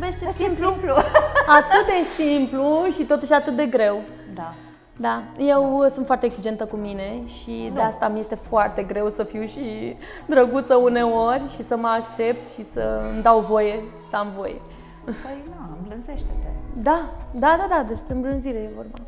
Vezi 0.01 0.19
ce 0.19 0.25
Ce 0.25 0.31
simplu? 0.31 0.69
simplu. 0.71 0.93
Atât 1.59 1.85
de 1.93 1.99
simplu 2.23 2.87
și 2.97 3.03
totuși 3.05 3.33
atât 3.33 3.57
de 3.57 3.67
greu. 3.67 4.01
Da. 4.35 4.55
Da, 4.97 5.23
eu 5.39 5.77
uh, 5.77 5.91
sunt 5.93 6.07
foarte 6.07 6.27
exigentă 6.27 6.65
cu 6.65 6.77
mine 6.77 7.27
și 7.27 7.71
de 7.75 7.81
asta 7.81 8.09
mi 8.09 8.19
este 8.21 8.35
foarte 8.35 8.83
greu 8.83 9.09
să 9.09 9.25
fiu 9.25 9.45
și 9.45 9.97
drăguță 10.27 10.75
uneori 10.75 11.49
și 11.55 11.63
să 11.63 11.77
mă 11.77 11.89
accept 11.89 12.47
și 12.49 12.65
să 12.65 13.01
îmi 13.13 13.23
dau 13.23 13.41
voie 13.41 13.83
să 14.09 14.17
am 14.17 14.33
voie. 14.37 14.61
Păi, 15.05 15.43
na, 15.51 15.77
îmblânzește-te 15.79 16.49
Da, 16.77 17.11
da, 17.33 17.57
da, 17.59 17.67
da, 17.69 17.85
despre 17.89 18.15
îmbrânzire 18.15 18.59
e 18.59 18.71
vorba. 18.75 18.99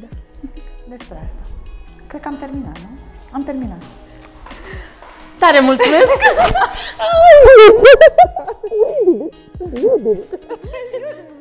Da. 0.00 0.06
despre 0.88 1.20
asta. 1.24 1.40
Cred 2.06 2.20
că 2.20 2.28
am 2.28 2.36
terminat, 2.36 2.78
nu? 2.78 2.88
Am 3.32 3.42
terminat. 3.42 3.82
Tare 5.38 5.60
mulțumesc! 5.60 6.06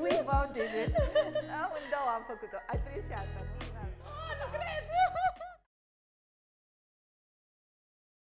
We 0.01 0.21
both 0.25 0.51
did 0.53 0.73
it. 0.81 0.95
Amândouă 1.63 2.09
am 2.15 2.23
făcut-o. 2.27 2.57
Ai 2.71 2.79
trăit 2.83 3.03
și 3.07 3.13
asta. 3.21 3.39